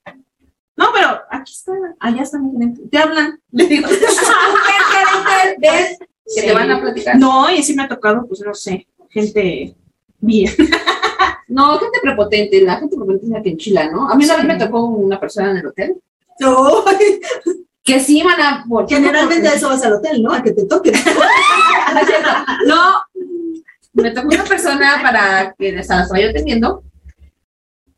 [0.78, 2.82] No, pero aquí está, allá está mi gerente.
[2.92, 3.40] Te hablan.
[3.52, 3.88] Le digo,
[5.60, 5.98] ¿Ves?
[6.36, 7.18] Que te van a platicar.
[7.18, 9.76] no, y sí me ha tocado, pues no sé, gente
[10.20, 10.52] bien.
[11.48, 14.10] No, gente prepotente, la gente prepotente es la que enchila, ¿no?
[14.10, 15.96] A mí una vez me tocó una persona en el hotel
[17.84, 18.66] que sí iban a...
[18.68, 20.34] por- Generalmente a eso vas al hotel, ¿no?
[20.34, 20.94] A que te toquen.
[22.66, 22.66] No.
[22.66, 23.02] No,
[23.94, 26.84] me tocó una persona para que la estaba yo atendiendo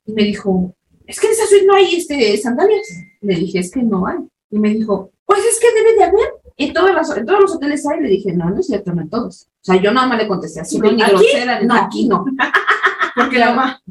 [0.06, 0.76] y me dijo,
[1.08, 2.88] es que en esa suite no hay este, sandalias.
[3.22, 4.18] Le dije, es que no hay.
[4.52, 6.34] Y me dijo, pues es que debe de haber.
[6.58, 8.02] En, todas las- en todos los hoteles hay.
[8.02, 9.48] Le dije, no, no es cierto, no en todos.
[9.62, 11.12] O sea, yo nada más le contesté así, no, ni ¿Aquí?
[11.12, 11.74] grosera, No.
[11.76, 12.26] aquí no.
[13.16, 13.82] Porque la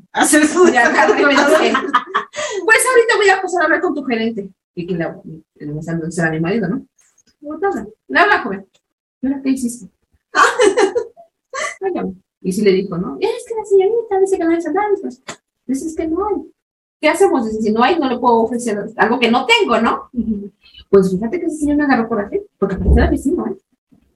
[0.48, 4.48] su Ya agarré y me pues ahorita voy a pasar a hablar con tu gerente.
[4.74, 5.20] Y que la,
[5.56, 6.86] el- será mi marido, ¿no?
[8.08, 8.66] Le habla, joven.
[9.22, 9.88] ¿Y ahora qué hiciste?
[12.42, 13.16] Y sí le dijo, ¿no?
[13.20, 15.00] Es que la señorita dice que no hay sandalias.
[15.00, 15.22] Pues,
[15.66, 16.34] dices que no hay.
[17.06, 17.46] ¿Qué hacemos?
[17.46, 20.10] Dice, si no hay, no le puedo ofrecer algo que no tengo, ¿no?
[20.90, 23.56] Pues fíjate que ese señor me agarró por aquí, porque aparte era vecino, ¿eh?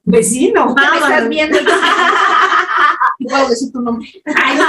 [0.03, 0.75] Vecino.
[0.75, 1.59] ¿Qué me estás viendo?
[3.21, 4.09] Y puedo decir tu nombre.
[4.25, 4.65] Ay, no,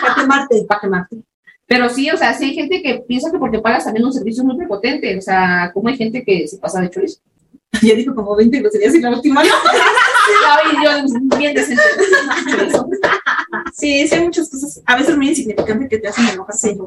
[0.00, 0.64] Para quemarte.
[0.68, 1.16] para quemarte.
[1.66, 4.44] Pero sí, o sea, sí hay gente que piensa que porque pagas también un servicio
[4.44, 7.18] muy prepotente, o sea, como hay gente que se pasa de chorizo.
[7.82, 9.42] Ya dijo como 20 groserías y la última
[10.84, 11.82] yo bien decente.
[12.48, 12.88] Chorizo.
[13.72, 16.54] Sí, sí hay muchas cosas, a veces muy insignificantes que te hacen enojar.
[16.54, 16.78] Sí.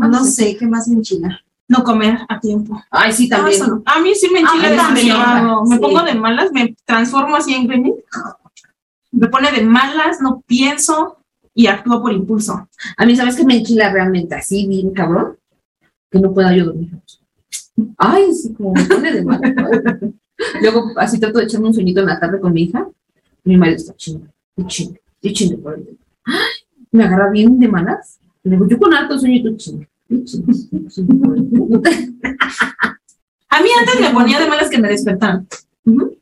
[0.00, 1.40] No sé, ¿qué más me enchila?
[1.68, 2.80] No comer a tiempo.
[2.90, 3.58] Ay, sí, también.
[3.66, 3.82] no.
[3.86, 5.06] A mí sí me enchila A mí también.
[5.08, 5.64] demasiado.
[5.64, 5.82] Me Sí.
[5.82, 7.94] pongo de malas, me transformo así en gremlin.
[9.10, 11.16] Me pone de malas, no pienso
[11.54, 12.68] y actúo por impulso.
[12.96, 15.36] A mí, ¿sabes qué me enchila realmente así, bien cabrón?
[16.10, 16.90] Que no pueda yo dormir.
[17.98, 19.40] Ay, sí, como me pone de mal.
[20.60, 22.86] Luego, así trato de echarme un sueñito en la tarde con mi hija.
[23.42, 24.26] Mi marido está chingo,
[24.56, 25.98] y chingo, y chingo por el
[26.92, 28.18] Me agarra bien de malas.
[28.50, 29.56] Digo, yo con alto sueño y tú.
[33.48, 35.48] A mí antes me ponía de malas que me despertaran.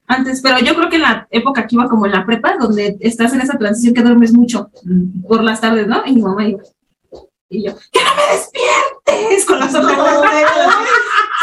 [0.07, 2.97] Antes, pero yo creo que en la época que iba como en la prepa, donde
[3.01, 4.71] estás en esa transición que duermes mucho
[5.29, 6.03] por las tardes, ¿no?
[6.07, 6.63] Y mi mamá iba.
[7.51, 8.37] Y yo, ¡que no me
[9.07, 9.45] despiertes!
[9.47, 10.27] Con los ojos.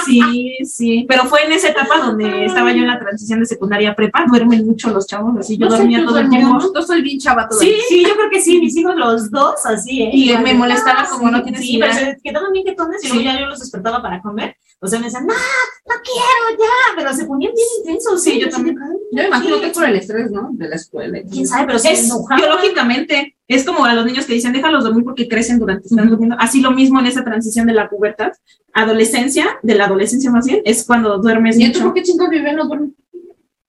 [0.06, 1.06] Sí, sí.
[1.08, 4.26] Pero fue en esa etapa donde estaba yo en la transición de secundaria a prepa.
[4.28, 6.58] Duermen mucho los chavos, así yo No dormía todo el tiempo.
[6.74, 9.63] Yo soy bien chava todo Sí, sí, yo creo que sí, mis hijos los dos,
[9.65, 10.10] así, ¿eh?
[10.12, 11.91] Y Igual me molestaba "Ah, como no tienes Sí, idea".
[11.93, 14.56] pero se quedaban bien quetones y luego ya yo los despertaba para comer.
[14.84, 18.24] O sea, me decían, no, no quiero ya, pero se ponían bien intensos.
[18.24, 18.39] Sí, ¿eh?
[18.41, 18.76] yo también.
[18.76, 19.62] de, "Ay, Yo me imagino sí".
[19.62, 20.50] que es por el estrés, ¿no?
[20.54, 21.20] De la escuela.
[21.32, 21.67] ¿Quién sabe?
[21.67, 22.38] Pero se Es enojaban.
[22.41, 26.36] biológicamente, es como a los niños que dicen déjalos dormir porque crecen durante están durmiendo.
[26.39, 28.32] Así lo mismo en esa transición de la pubertad,
[28.74, 31.94] adolescencia, de la adolescencia más bien, es cuando duermes ¿Y entonces mucho.
[31.94, 32.96] por qué chingos viven no duermen?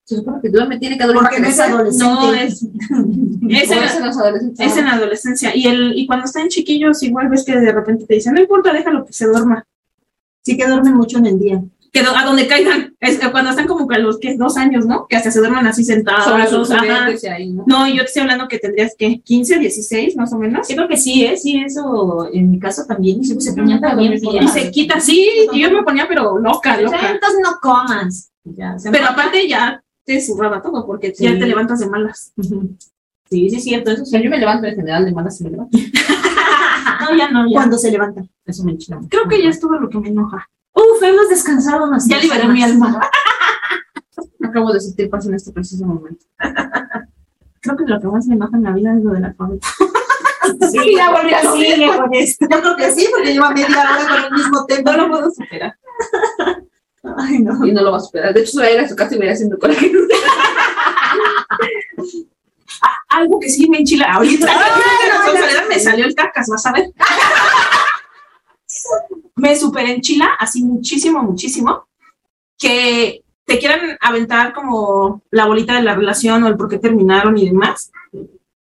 [0.05, 2.05] Se supone que duerme, tiene que dormir Porque no es adolescente.
[2.15, 3.83] No, es, es, en,
[4.59, 5.55] es en la adolescencia.
[5.55, 8.73] Y, el, y cuando están chiquillos, igual ves que de repente te dicen, no importa,
[8.73, 9.65] déjalo que se duerma.
[10.43, 11.63] Sí que duermen mucho en el día.
[11.93, 14.57] Que do- a donde caigan, es que cuando están como que a los que dos
[14.57, 15.07] años, ¿no?
[15.07, 16.25] Que hasta se duerman así sentados.
[16.25, 16.81] sobre sus ajá.
[16.81, 17.65] juguetes y ahí, ¿no?
[17.67, 20.67] No, yo te estoy hablando que tendrías que 15, 16 más o menos.
[20.67, 21.37] Sí, creo que sí, ¿eh?
[21.37, 23.21] Sí, eso en mi caso también.
[23.21, 27.11] Y se ponían también Y se quita, sí, y yo me ponía, pero loca, loca.
[27.11, 28.31] Entonces no comas.
[28.45, 32.33] Ya, se Pero aparte ya te zurraba todo porque ya te levantas de malas.
[33.31, 34.11] Sí, sí, es cierto, eso O sí.
[34.13, 35.79] sea, yo me levanto en general de malas y me levanto.
[37.01, 37.55] No, ya no, ya.
[37.55, 38.29] Cuando se levantan.
[38.45, 39.01] Eso me enchila.
[39.09, 40.49] Creo que ya es todo lo que me enoja.
[40.75, 42.07] Uf, hemos descansado más.
[42.07, 43.01] Ya liberé mi alma.
[44.45, 46.25] Acabo de sentir paz en este preciso momento.
[47.61, 49.35] Creo que lo que más me enoja en la vida es lo de la.
[50.71, 52.47] Sí, ya volví a sigue con esto.
[52.51, 54.97] Yo creo que sí, porque lleva media hora con el mismo tema.
[54.97, 55.77] No lo puedo superar.
[57.17, 57.65] Ay, no.
[57.65, 58.35] Y no lo va a superar.
[58.35, 59.93] De hecho, se va a ir a su casa y me irá haciendo coraje.
[63.13, 64.47] Algo que sí me enchila ahorita.
[64.47, 66.93] la responsabilidad me salió el cacas, vas a ver.
[69.37, 71.87] me super enchila así muchísimo, muchísimo.
[72.59, 77.37] Que te quieran aventar como la bolita de la relación o el por qué terminaron
[77.37, 77.91] y demás.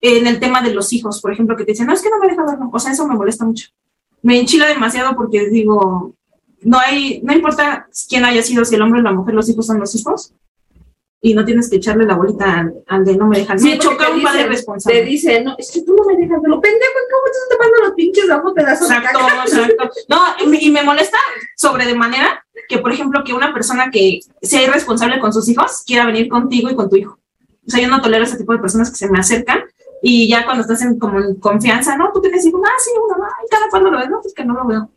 [0.01, 2.19] En el tema de los hijos, por ejemplo, que te dicen, no, es que no
[2.19, 2.69] me deja verlo.
[2.71, 3.69] O sea, eso me molesta mucho.
[4.21, 6.15] Me enchila demasiado porque digo,
[6.61, 9.65] no hay, no importa quién haya sido, si el hombre o la mujer, los hijos
[9.65, 10.33] son los hijos.
[11.21, 13.61] Y no tienes que echarle la bolita al, al de no me dejan.
[13.61, 15.03] me choca un padre dicen- Te responsable.
[15.03, 16.61] dice, no, es que tú no me dejas verlo.
[16.61, 19.43] Pendejo, ¿cómo estás tapando los pinches damos pedazos de Exacto, caca?
[19.43, 19.89] exacto.
[20.07, 21.17] No, y me, y molesta
[21.57, 25.83] sobre de manera que, por ejemplo, que una persona que sea irresponsable con sus hijos
[25.85, 27.19] quiera venir contigo y con tu hijo.
[27.67, 29.63] O sea, yo no tolero ese tipo de personas que se me acercan
[30.01, 32.11] y ya cuando estás en como en confianza, ¿no?
[32.13, 34.53] Tú tienes hijos, ah, sí, uno, ay, cada cuando lo ves, no, pues que no
[34.53, 34.89] lo veo.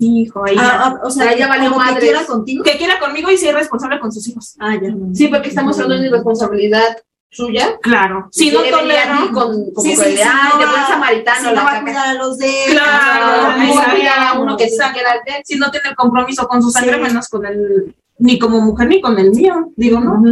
[0.00, 0.56] Hijo, ahí.
[0.58, 2.62] Ah, ah, o sea, Ahí ya valió como que quiera contigo.
[2.62, 4.54] Que quiera conmigo y sea irresponsable con sus hijos.
[4.60, 4.94] Ah, ya.
[5.12, 6.96] Sí, porque estamos hablando de irresponsabilidad
[7.30, 7.76] suya.
[7.82, 8.28] Claro.
[8.30, 9.32] Si no a tolero.
[9.34, 11.64] con, como Sí, sí, que, sí, ay, no de va- buen samaritano, Si la no
[11.66, 15.70] va a cuidar a los de Claro, No, uno que saque la de Si no
[15.70, 19.72] tiene compromiso con su sangre, menos con el, ni como mujer ni con el mío,
[19.76, 20.22] digo, ¿no?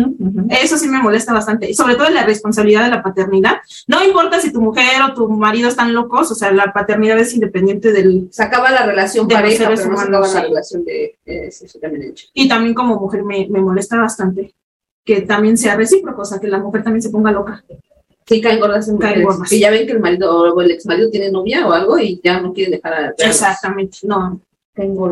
[0.49, 3.59] Eso sí me molesta bastante, y sobre todo la responsabilidad de la paternidad.
[3.87, 7.35] No importa si tu mujer o tu marido están locos, o sea, la paternidad es
[7.35, 8.29] independiente del...
[8.31, 11.19] Se acaba la relación pareja, seres pero no se humanos, acaba la relación de...
[11.25, 12.27] eh, eso también hecho.
[12.35, 14.53] Y también como mujer me, me molesta bastante
[15.05, 17.65] que también sea recíproco, o sea, que la mujer también se ponga loca.
[18.27, 19.49] Sí, caen gordas en Caen gordas.
[19.49, 22.21] Que ya ven que el marido o el ex marido tiene novia o algo y
[22.25, 23.15] ya no quiere dejar a...
[23.17, 24.41] Exactamente, no.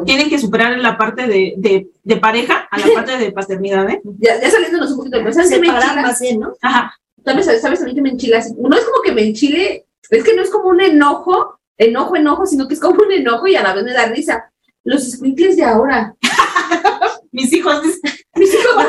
[0.04, 4.02] Tienen que superar la parte de, de, de pareja a la parte de paternidad, ¿eh?
[4.18, 6.02] Ya, ya saliéndonos un poquito, pero ¿sabes qué me Separar enchila?
[6.02, 6.52] más bien, ¿no?
[6.60, 6.94] Ajá.
[7.24, 8.38] ¿Sabes, ¿Sabes a mí que me enchila?
[8.38, 12.16] Así, No es como que me enchile, es que no es como un enojo, enojo,
[12.16, 14.50] enojo, sino que es como un enojo y a la vez me da risa.
[14.84, 16.14] Los squinkles de ahora.
[17.32, 18.84] Mis hijos dicen, Mis hijos.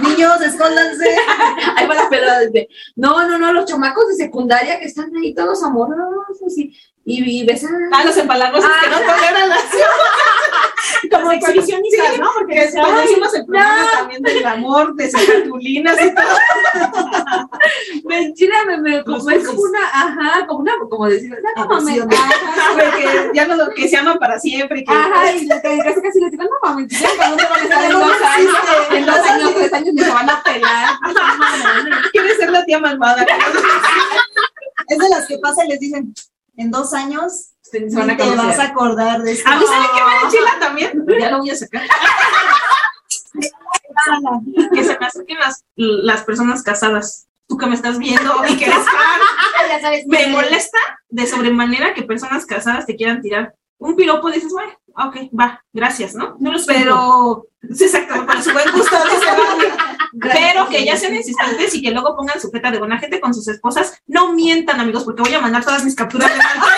[0.02, 1.08] Niños, escóndanse.
[1.76, 2.68] Ahí va la pelada desde.
[2.96, 6.76] No, no, no, los chamacos de secundaria que están ahí todos amorosos y,
[7.10, 7.70] y, y besar.
[7.92, 9.64] Ah, los empalagos que no toleran las
[11.10, 12.28] Como exhibicionistas, ¿no?
[12.34, 16.36] Porque que "Ay, hicimos el programa también del amor, de sus cartulinas y todo.
[18.04, 22.00] Mentira, me, me, como, Los es como una, ajá, como una, como decir, no, mames,
[22.00, 24.84] Porque ya no lo que se aman para siempre.
[24.84, 27.60] Que, Ajá, y le- que casi casi le digo, no mames, ya cuando te van
[27.60, 28.54] a estar en dos años,
[28.90, 30.88] en dos años, tres años, se van a pelar.
[32.12, 33.24] quiere ser la tía malvada.
[34.88, 36.14] Es de las que pasa y les dicen,
[36.58, 37.54] en dos años
[37.92, 39.48] van a te vas a acordar de esto.
[39.48, 41.06] A mí saben que me enchila también.
[41.20, 41.82] Ya lo voy a sacar.
[44.74, 47.26] que se me acerquen las, las personas casadas.
[47.46, 49.20] Tú que me estás viendo y que eres fan,
[50.06, 54.30] me molesta de sobremanera que personas casadas te quieran tirar un piropo.
[54.30, 56.36] Dices, bueno, ok, va, gracias, ¿no?
[56.38, 58.96] No los Pero, sí, exacto, por su buen gusto.
[59.10, 59.72] dice, vale.
[60.32, 63.34] Pero que ya sean insistentes y que luego pongan su jeta de buena gente con
[63.34, 64.00] sus esposas.
[64.06, 66.72] No mientan, amigos, porque voy a mandar todas mis capturas de pantalla.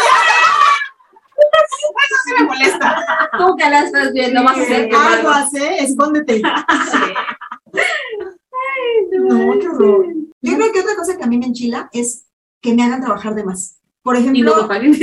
[1.41, 3.31] Eso sí me molesta.
[3.39, 6.43] Tú que la estás viendo, vas a hacer que Algo hace, escóndete.
[9.13, 10.07] No, qué horror.
[10.43, 12.27] Yo creo que otra cosa que a mí me enchila es
[12.61, 13.81] que me hagan trabajar de más.
[14.03, 14.99] Por Y no ejemplo, me paguen.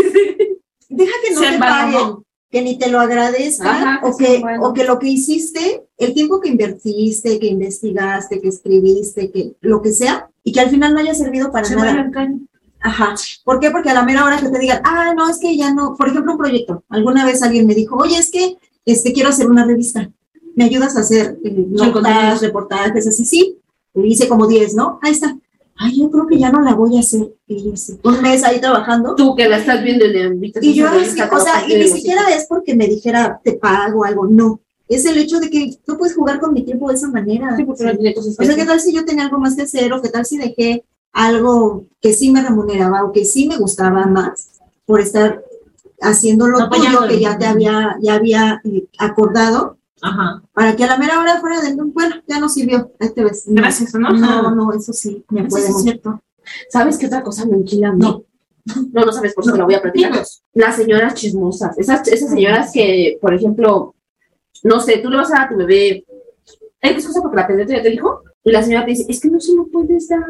[0.97, 2.15] Deja que no Se te paguen,
[2.49, 6.39] que ni te lo agradezcan, Ajá, o, que, o que lo que hiciste, el tiempo
[6.39, 10.99] que invertiste, que investigaste, que escribiste, que lo que sea, y que al final no
[10.99, 12.09] haya servido para Se nada.
[12.79, 13.15] Ajá.
[13.43, 13.71] ¿Por qué?
[13.71, 16.07] Porque a la mera hora que te digan, ah, no, es que ya no, por
[16.07, 16.83] ejemplo, un proyecto.
[16.89, 18.55] Alguna vez alguien me dijo, oye, es que
[18.85, 20.09] este, quiero hacer una revista.
[20.55, 23.25] ¿Me ayudas a hacer eh, notas, reportajes, así?
[23.25, 23.57] Sí.
[23.93, 24.99] Le hice como 10, ¿no?
[25.01, 25.37] Ahí está.
[25.79, 27.33] Ay, yo creo que ya no la voy a hacer.
[27.47, 29.15] Y yo así, un mes ahí trabajando.
[29.15, 31.87] Tú que la estás viendo y le invitas Y yo así, o sea, y ni
[31.87, 34.59] siquiera es porque me dijera, te pago algo, no.
[34.87, 37.55] Es el hecho de que tú puedes jugar con mi tiempo de esa manera.
[37.55, 39.55] Sí, porque no tiene cosas O sea, que ¿qué tal si yo tenía algo más
[39.55, 43.47] que hacer o qué tal si dejé algo que sí me remuneraba o que sí
[43.47, 45.43] me gustaba más por estar
[45.99, 47.07] haciendo lo tuyo Apoyándolo.
[47.07, 50.43] que ya te había, ya había eh, acordado Ajá.
[50.53, 53.47] para que a la mera hora fuera de, bueno, ya no sirvió, ahí te ves.
[53.47, 54.09] No, Gracias, ¿no?
[54.09, 56.21] No, no, eso sí, me Eso puede es cierto.
[56.69, 57.99] ¿Sabes qué otra cosa me enchila a mí?
[57.99, 58.23] No.
[58.91, 60.11] No, no sabes, por eso te la voy a platicar.
[60.11, 60.43] Dinos.
[60.53, 61.77] Las señoras chismosas.
[61.77, 63.95] Esas, esas señoras que, por ejemplo,
[64.63, 66.05] no sé, tú le vas a dar a tu bebé
[66.81, 69.29] X cosa porque la pediatra ya te dijo, y la señora te dice, es que
[69.29, 70.23] no se lo puedes dar,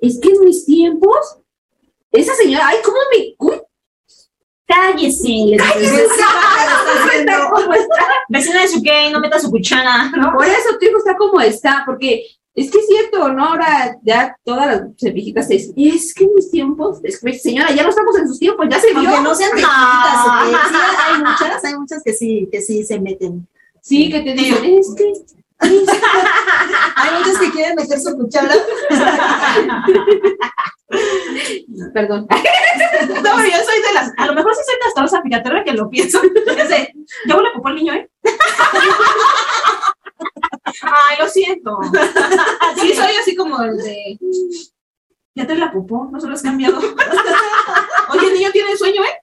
[0.00, 1.38] es que en mis tiempos,
[2.10, 3.34] esa señora, ay, ¿cómo me...
[3.38, 3.60] uy,
[4.66, 5.28] Cállese.
[5.28, 6.08] le dices.
[7.14, 8.04] Está como está?
[8.28, 10.32] Vecina de su gay, no meta su cuchara, ¿no?
[10.32, 13.46] Por eso tu hijo está como está, porque es que es cierto, ¿no?
[13.46, 17.82] Ahora ya todas las viejitas te dicen, es que mis tiempos, es que, señora, ya
[17.82, 19.08] no estamos en sus tiempos, ya se vio.
[19.08, 20.44] Aunque no sean viejitas, Ah.
[20.46, 20.54] sí,
[21.14, 23.48] hay muchas, hay muchas que sí, que sí se meten.
[23.80, 25.12] Sí, que te dicen, es que...
[26.96, 28.54] Hay muchas que quieren meter su cuchara.
[31.94, 32.26] Perdón.
[33.06, 34.12] No, yo soy de las.
[34.16, 36.20] A lo mejor sí soy castrosa, fíjate, ahora que lo pienso.
[36.22, 36.92] Es de,
[37.26, 38.08] ya huele popó el niño, ¿eh?
[40.82, 41.78] Ay, lo siento.
[42.80, 44.18] Sí, soy así como el de.
[45.34, 46.78] Ya te la popó, no se lo has cambiado.
[46.78, 49.18] Oye, el niño tiene sueño, ¿eh?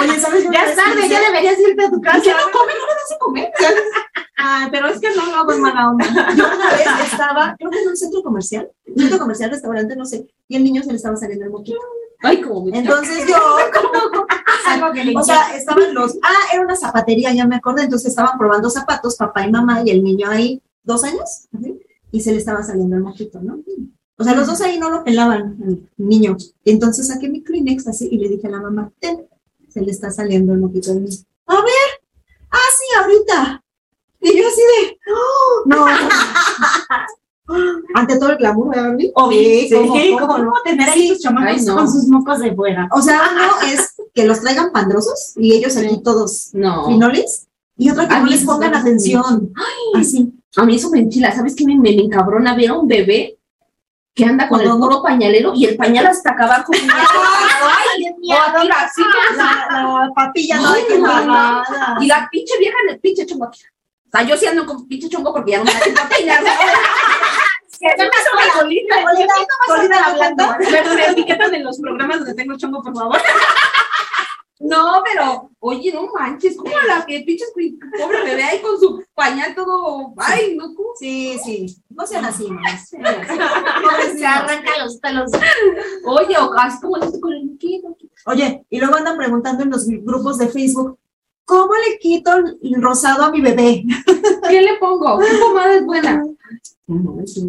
[0.00, 0.44] Oye, ¿sabes?
[0.50, 2.22] Ya es tarde, ya deberías irte a tu ¿Por casa.
[2.22, 2.72] qué no come?
[2.72, 3.52] No le das de comer.
[4.36, 6.06] Ay, pero es que no lo hago en mala onda.
[6.36, 10.06] Yo una vez estaba, creo que en un centro comercial, un centro comercial, restaurante, no
[10.06, 11.78] sé, y el niño se le estaba saliendo el moquito.
[12.22, 12.78] Ay, como me...
[12.78, 13.36] Entonces yo,
[14.66, 18.10] Algo que le o sea, estaban los, ah, era una zapatería, ya me acordé, entonces
[18.10, 21.48] estaban probando zapatos, papá y mamá, y el niño ahí, dos años,
[22.12, 23.58] y se le estaba saliendo el moquito, ¿no?
[24.20, 26.36] O sea, los dos ahí no lo pelaban, el niño.
[26.66, 29.26] Entonces saqué mi Kleenex así y le dije a la mamá, ten,
[29.68, 31.16] se le está saliendo el moquito al niño.
[31.46, 31.88] A ver,
[32.50, 33.64] ah, sí, ahorita.
[34.20, 35.86] Y yo así de, "Oh, no.
[37.94, 39.12] Ante todo el glamour, ¿verdad, Barbie?
[39.68, 40.52] Sí, ¿cómo, cómo ¿Cómo, no?
[40.64, 41.76] tener ahí tus chamacos Ay, no.
[41.76, 42.88] con sus mocos de fuera?
[42.92, 46.86] O sea, uno es que los traigan pandrosos y ellos aquí todos No.
[46.86, 49.52] finoles, y otra que A no mí les pongan atención.
[49.94, 50.32] Así.
[50.56, 51.34] A mí eso me enchila.
[51.34, 53.38] ¿Sabes qué me, me encabrona ver a un bebé
[54.14, 56.72] que anda con el Con puro pañalero y el pañal hasta acá abajo?
[56.72, 59.02] ¡Ay, la- así,
[59.36, 62.02] La, la papilla no Ay, no.
[62.02, 63.60] Y la pinche vieja en el pinche chongo aquí.
[63.62, 66.08] O sea, yo sí ando con pinche chongo porque ya no me da tiempo a
[66.08, 66.42] peinar.
[68.60, 68.96] Colita,
[69.66, 70.58] colita la blanda.
[70.58, 73.18] Me, me etiquetan en los programas donde tengo chongo, por favor.
[74.60, 77.46] No, pero, oye, no manches, ¿cómo la que pinche
[77.98, 80.12] pobre bebé ahí con su pañal todo?
[80.18, 80.90] Ay, no, ¿cómo?
[80.98, 81.82] Sí, sí.
[81.88, 82.90] No sean así, mamás.
[84.18, 85.30] Se arranca los pelos.
[86.04, 87.96] Oye, o así como con el liquido.
[88.26, 90.98] Oye, y luego andan preguntando en los grupos de Facebook,
[91.46, 93.82] ¿cómo le quito el rosado a mi bebé?
[94.48, 95.20] ¿Qué le pongo?
[95.20, 96.22] ¿Qué pomada es buena?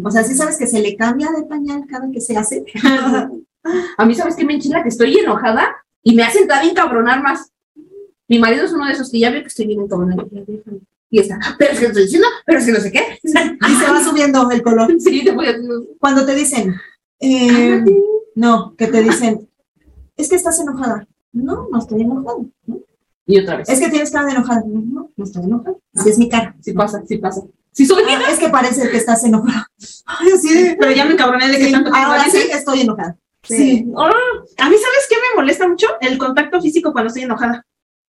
[0.02, 2.64] O sea, sí sabes que se le cambia de pañal cada que se hace.
[3.98, 4.82] A mí, ¿sabes qué me enchila?
[4.82, 7.50] Que estoy enojada Y me hacen todavía encabronar más.
[8.28, 10.28] Mi marido es uno de esos que ya ve que estoy bien encabronado.
[11.10, 13.18] Y está, pero es que estoy diciendo, pero es que no sé qué.
[13.22, 14.94] Y se va subiendo el color.
[14.98, 15.68] Sí, te voy a decir.
[16.00, 16.74] Cuando te dicen,
[17.20, 17.84] eh,
[18.34, 19.48] no, que te dicen,
[20.16, 21.06] es que estás enojada.
[21.32, 22.38] No, no estoy enojada.
[22.66, 22.78] ¿no?
[23.26, 23.68] Y otra vez.
[23.68, 24.62] Es que tienes cara de enojada.
[24.66, 25.76] No, no, estoy enojada.
[26.06, 26.56] Es mi cara.
[26.60, 27.42] Sí pasa, sí pasa.
[27.72, 28.02] Sí soy.
[28.08, 29.70] Ah, es que parece que estás enojada.
[30.06, 33.16] Ay, así de- Pero ya me encabroné de que Sí, tanto ahora sí estoy enojada.
[33.42, 33.86] Sí.
[33.96, 34.10] Ah,
[34.58, 35.88] a mí, ¿sabes qué me molesta mucho?
[36.00, 37.66] El contacto físico cuando estoy enojada.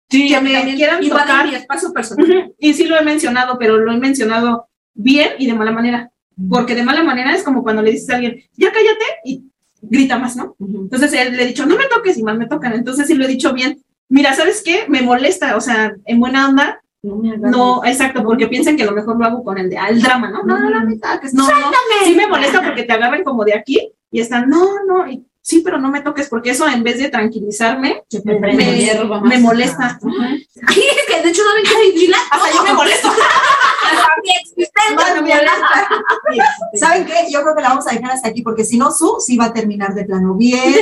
[0.09, 1.47] Sí, que me quieran tocar.
[1.47, 2.53] mi espacio personal.
[2.59, 6.11] Y sí lo he mencionado, pero lo he mencionado bien y de mala manera.
[6.49, 9.43] Porque de mala manera es como cuando le dices a alguien, ya cállate y
[9.81, 10.55] grita más, ¿no?
[10.59, 12.73] Entonces él le he dicho, no me toques y más me tocan.
[12.73, 13.81] Entonces sí lo he dicho bien.
[14.09, 14.86] Mira, ¿sabes qué?
[14.88, 18.88] Me molesta, o sea, en buena onda, No me no, exacto, porque piensan que a
[18.88, 20.43] lo mejor lo hago con el, de, el drama, ¿no?
[20.43, 21.71] No, no, no me toques, no, no.
[22.03, 25.61] Sí me molesta porque te agarran como de aquí y están, no, no, y, sí,
[25.61, 29.99] pero no me toques, porque eso en vez de tranquilizarme, Me, me, molesta.
[30.68, 32.18] Ay, es que de hecho no ven que Lila.
[32.30, 33.09] Hasta yo me molesto.
[35.24, 35.88] Molesta.
[36.76, 37.32] ¿Saben qué?
[37.32, 39.45] Yo creo que la vamos a dejar hasta aquí porque si no, Su sí va
[39.45, 40.76] a terminar de plano bien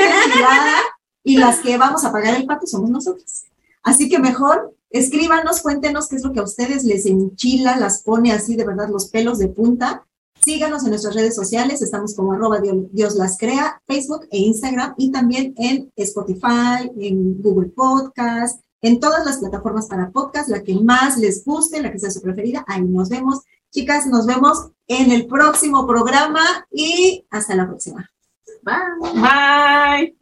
[1.24, 3.46] y las que vamos a pagar el pato somos nosotros.
[3.82, 8.34] Así que mejor escríbanos, cuéntenos qué es lo que a ustedes les enchila, las pone
[8.34, 10.06] así de verdad los pelos de punta.
[10.44, 14.96] Síganos en nuestras redes sociales, estamos como arroba Dios, Dios las crea, Facebook e Instagram
[14.98, 20.76] y también en Spotify, en Google Podcast, en todas las plataformas para podcast, la que
[20.76, 23.42] más les guste, la que sea su preferida, ahí nos vemos.
[23.70, 28.10] Chicas, nos vemos en el próximo programa y hasta la próxima.
[28.64, 29.22] Bye.
[29.22, 30.21] Bye.